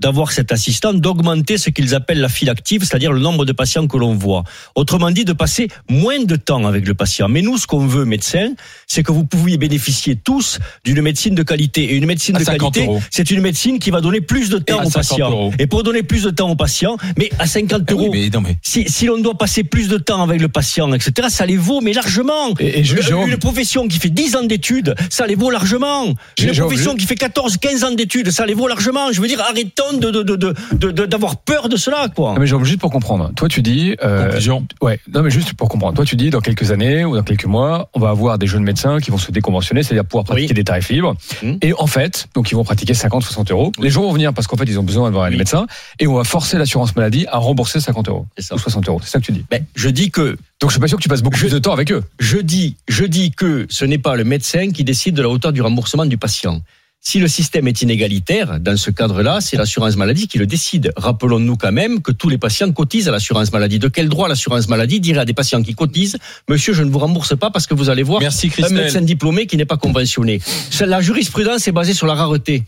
d'avoir 0.03 0.33
cet 0.33 0.53
assistant, 0.53 0.93
d'augmenter 0.93 1.57
ce 1.59 1.71
qu'ils 1.71 1.95
appellent 1.95 2.21
la 2.21 2.29
file 2.29 2.51
active, 2.51 2.83
c'est-à-dire 2.85 3.13
le 3.13 3.21
nombre 3.21 3.45
de 3.45 3.53
patients 3.53 3.87
que 3.87 3.97
l'on 3.97 4.15
voit. 4.15 4.43
Autrement 4.75 5.11
dit, 5.11 5.25
de 5.25 5.33
passer 5.33 5.69
moins 5.89 6.23
de 6.25 6.37
temps 6.37 6.67
avec 6.67 6.87
le 6.87 6.95
patient. 6.95 7.29
Mais 7.29 7.41
nous, 7.41 7.57
ce 7.57 7.67
qu'on 7.67 7.87
veut, 7.87 8.05
médecins, 8.05 8.51
c'est 8.87 9.03
que 9.03 9.13
vous 9.13 9.25
pouviez 9.25 9.57
bénéficier 9.59 10.17
tous 10.17 10.59
d'une 10.85 11.01
médecine 11.01 11.35
de 11.35 11.43
qualité. 11.43 11.85
Et 11.85 11.95
une 11.97 12.07
médecine 12.07 12.37
À 12.37 12.41
de 12.41 12.45
50 12.45 12.75
qualité, 12.75 12.93
c'est 13.11 13.31
une 13.31 13.41
médecine 13.41 13.79
qui 13.79 13.91
va 13.91 14.01
donner 14.01 14.21
plus 14.21 14.51
de 14.51 14.59
temps 14.59 14.81
aux 14.85 14.91
50 14.91 14.93
patients. 14.93 15.31
euros. 15.31 15.53
Et 15.59 15.67
pour 15.69 15.83
donner 15.85 16.03
plus 16.03 16.25
de 16.25 16.31
temps 16.31 16.51
aux 16.51 16.57
patients, 16.57 16.97
mais 17.17 17.31
à 17.39 17.47
50 17.47 17.83
Ah 17.89 17.95
oui, 17.95 18.03
euros, 18.05 18.11
mais 18.13 18.29
non, 18.31 18.41
mais. 18.41 18.57
si, 18.63 18.89
si 18.89 19.07
l'on 19.07 19.19
doit 19.19 19.39
passer 19.39 19.63
plus 19.63 19.89
de 19.89 19.99
temps 19.99 20.23
avec 20.23 20.41
le 20.41 20.49
patient, 20.49 20.93
etc., 20.93 21.29
ça 21.31 21.47
les 21.47 21.57
vaut, 21.57 21.81
mais 21.81 21.93
largement. 21.93 22.55
Et- 22.59 22.81
et 22.81 22.85
je- 22.85 22.97
Une- 23.13 23.37
profession 23.37 23.87
qui 23.89 23.99
fait 23.99 24.11
10 24.11 24.35
ans 24.37 24.45
d'études, 24.45 24.95
ça 25.11 25.27
les 25.27 25.35
vaut 25.37 25.51
largement. 25.51 26.15
Une 26.41 26.53
profession 26.55 26.93
je- 26.93 26.97
qui 26.99 27.07
fait 27.07 27.15
14, 27.15 27.57
15 27.57 27.85
ans 27.85 27.93
d'études, 27.93 28.31
ça 28.31 28.47
les 28.47 28.55
vaut 28.55 28.67
largement. 28.69 29.13
Je 29.13 29.21
veux 29.21 29.29
dire, 29.29 29.41
arrêtons 29.41 29.92
honte 29.93 30.01
de, 30.01 30.11
de, 30.11 30.23
de, 30.23 30.55
de- 30.73 30.91
de- 30.91 31.07
d'avoir 31.07 31.37
peur 31.37 31.69
de 31.69 31.77
cela, 31.77 32.09
quoi. 32.15 32.35
Non, 32.35 32.41
mais 32.41 32.47
Jérôme, 32.47 32.65
juste 32.65 32.81
pour 32.81 32.91
comprendre. 32.91 33.31
Toi, 33.35 33.49
tu 33.49 33.63
dis. 33.63 33.97
euh, 34.03 34.25
Conclusion. 34.27 34.67
ouais. 34.81 34.99
Non, 35.13 35.23
mais 35.23 35.31
juste 35.31 35.55
pour 35.55 35.69
comprendre. 35.69 35.95
Toi, 35.95 36.05
tu 36.05 36.17
dis 36.17 36.31
dans 36.31 36.41
quelques 36.41 36.71
années 36.71 37.05
ou 37.05 37.17
dans 37.17 37.23
quelques 37.23 37.45
mois, 37.47 37.89
on 37.95 38.01
va 38.01 38.11
avoir 38.11 38.39
des 38.39 38.47
jeunes 38.47 38.63
médecins 38.65 38.99
qui 39.01 39.11
vont 39.11 39.19
se 39.19 39.31
déconventionner, 39.33 39.83
c'est-à-dire 39.83 40.05
pouvoir 40.05 40.25
pratiquer 40.25 40.49
Oui. 40.49 40.55
des 40.55 40.65
tarifs 40.65 40.89
libres. 40.91 41.15
Mhm. 41.43 41.59
Et 41.63 41.73
en 41.79 41.87
fait, 41.87 42.29
donc 42.35 42.51
ils 42.51 42.55
vont 42.55 42.65
pratiquer 42.65 42.95
50, 42.95 43.23
60 43.23 43.51
euros. 43.51 43.73
Les 43.81 43.91
gens 43.91 44.03
vont 44.03 44.13
venir 44.13 44.33
parce 44.35 44.47
qu'en 44.47 44.57
fait, 44.57 44.65
ils 44.65 44.79
ont 44.79 44.83
besoin 44.85 45.09
d'avoir 45.11 45.27
les 45.29 45.33
Oui. 45.35 45.39
médecins. 45.39 45.67
Et 45.99 46.07
on 46.07 46.15
va 46.15 46.25
forcer 46.25 46.59
l'assurance 46.59 46.95
maladie 46.97 47.27
à 47.31 47.39
rembourser 47.39 47.81
50 47.81 48.09
euros 48.09 48.27
C'est 48.37 48.45
ça. 48.45 48.55
ou 48.55 48.59
60 48.59 48.89
euros. 48.89 49.01
C'est 49.03 49.11
ça 49.11 49.19
que 49.21 49.25
tu 49.25 49.33
dis. 49.33 49.45
Ben, 49.51 49.65
je 49.75 49.89
dis 49.89 50.11
que 50.11 50.37
Donc, 50.61 50.71
je 50.71 50.75
suis 50.75 50.81
pas 50.81 50.87
sûr 50.87 50.97
que 50.97 51.03
tu 51.03 51.09
passes 51.09 51.23
beaucoup 51.23 51.37
Je- 51.37 51.43
plus 51.47 51.53
de 51.53 51.59
temps 51.59 51.73
avec 51.73 51.91
eux. 51.91 52.05
je 52.21 52.39
dis, 52.39 52.77
je 52.89 53.05
dis 53.05 53.33
que 53.33 53.67
ce 53.69 53.85
n'est 53.85 53.99
pas 53.99 54.15
le 54.15 54.23
médecin 54.23 54.71
qui 54.71 54.85
décide 54.85 55.17
de 55.17 55.23
la 55.23 55.29
hauteur 55.29 55.53
du 55.53 55.61
remboursement 55.61 56.07
du 56.07 56.17
patient. 56.19 56.61
Si 57.05 57.19
le 57.19 57.27
système 57.27 57.67
est 57.67 57.83
inégalitaire, 57.83 58.61
dans 58.61 58.77
ce 58.77 58.93
cadre-là, 58.93 59.41
c'est 59.41 59.57
l'assurance 59.57 59.97
maladie 59.97 60.29
qui 60.29 60.39
le 60.39 60.47
décide. 60.47 60.93
Rappelons-nous 60.97 61.57
quand 61.57 61.73
même 61.73 62.01
que 62.01 62.13
tous 62.13 62.29
les 62.29 62.39
patients 62.39 62.71
cotisent 62.71 63.09
à 63.09 63.11
l'assurance 63.11 63.53
maladie. 63.53 63.81
De 63.81 63.89
quel 63.89 64.09
droit 64.09 64.29
l'assurance 64.29 64.69
maladie 64.69 65.01
dirait 65.01 65.19
à 65.19 65.25
des 65.25 65.35
patients 65.35 65.65
qui 65.65 65.75
cotisent, 65.75 66.17
monsieur, 66.49 66.73
je 66.73 66.85
ne 66.85 66.91
vous 66.91 67.01
rembourse 67.01 67.37
pas 67.37 67.51
parce 67.51 67.67
que 67.67 67.75
vous 67.75 67.91
allez 67.91 68.05
voir 68.05 68.21
Merci 68.21 68.53
un 68.63 68.69
médecin 68.69 69.01
diplômé 69.01 69.47
qui 69.47 69.57
n'est 69.57 69.65
pas 69.65 69.77
conventionné. 69.77 70.41
La 70.81 71.01
jurisprudence 71.01 71.67
est 71.67 71.73
basée 71.73 71.93
sur 71.93 72.07
la 72.07 72.15
rareté. 72.15 72.63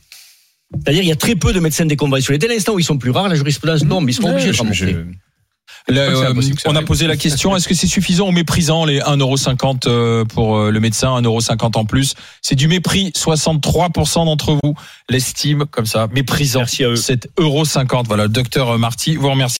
C'est-à-dire, 0.82 1.04
il 1.04 1.08
y 1.08 1.12
a 1.12 1.16
très 1.16 1.36
peu 1.36 1.52
de 1.52 1.60
médecins 1.60 1.86
déconventionnés. 1.86 2.38
Dès 2.38 2.48
l'instant 2.48 2.74
où 2.74 2.80
ils 2.80 2.84
sont 2.84 2.98
plus 2.98 3.10
rares, 3.10 3.28
la 3.28 3.36
jurisprudence 3.36 3.86
tombe. 3.88 4.10
Ils 4.10 4.14
seront 4.14 4.32
obligés 4.32 4.50
de 4.50 4.56
rembourser. 4.56 4.96
Euh, 5.90 6.32
on 6.66 6.76
a 6.76 6.82
posé 6.82 7.06
la 7.06 7.16
question 7.16 7.54
est-ce 7.56 7.68
que 7.68 7.74
c'est 7.74 7.86
suffisant 7.86 8.28
ou 8.28 8.32
méprisant 8.32 8.84
les 8.84 9.00
1,50€ 9.00 9.82
euh, 9.86 10.24
pour 10.24 10.56
euh, 10.56 10.70
le 10.70 10.80
médecin, 10.80 11.20
1,50€ 11.20 11.78
en 11.78 11.84
plus? 11.84 12.14
C'est 12.40 12.54
du 12.54 12.68
mépris. 12.68 13.10
63% 13.10 14.24
d'entre 14.24 14.58
vous 14.62 14.74
l'estiment 15.10 15.66
comme 15.70 15.86
ça, 15.86 16.08
méprisant. 16.12 16.60
Merci 16.60 16.84
à 16.84 16.88
eux. 16.88 16.96
C'est 16.96 17.28
euro 17.38 17.64
50. 17.64 18.06
Voilà, 18.06 18.24
le 18.24 18.28
docteur 18.30 18.78
Marty 18.78 19.16
vous 19.16 19.30
remercie. 19.30 19.52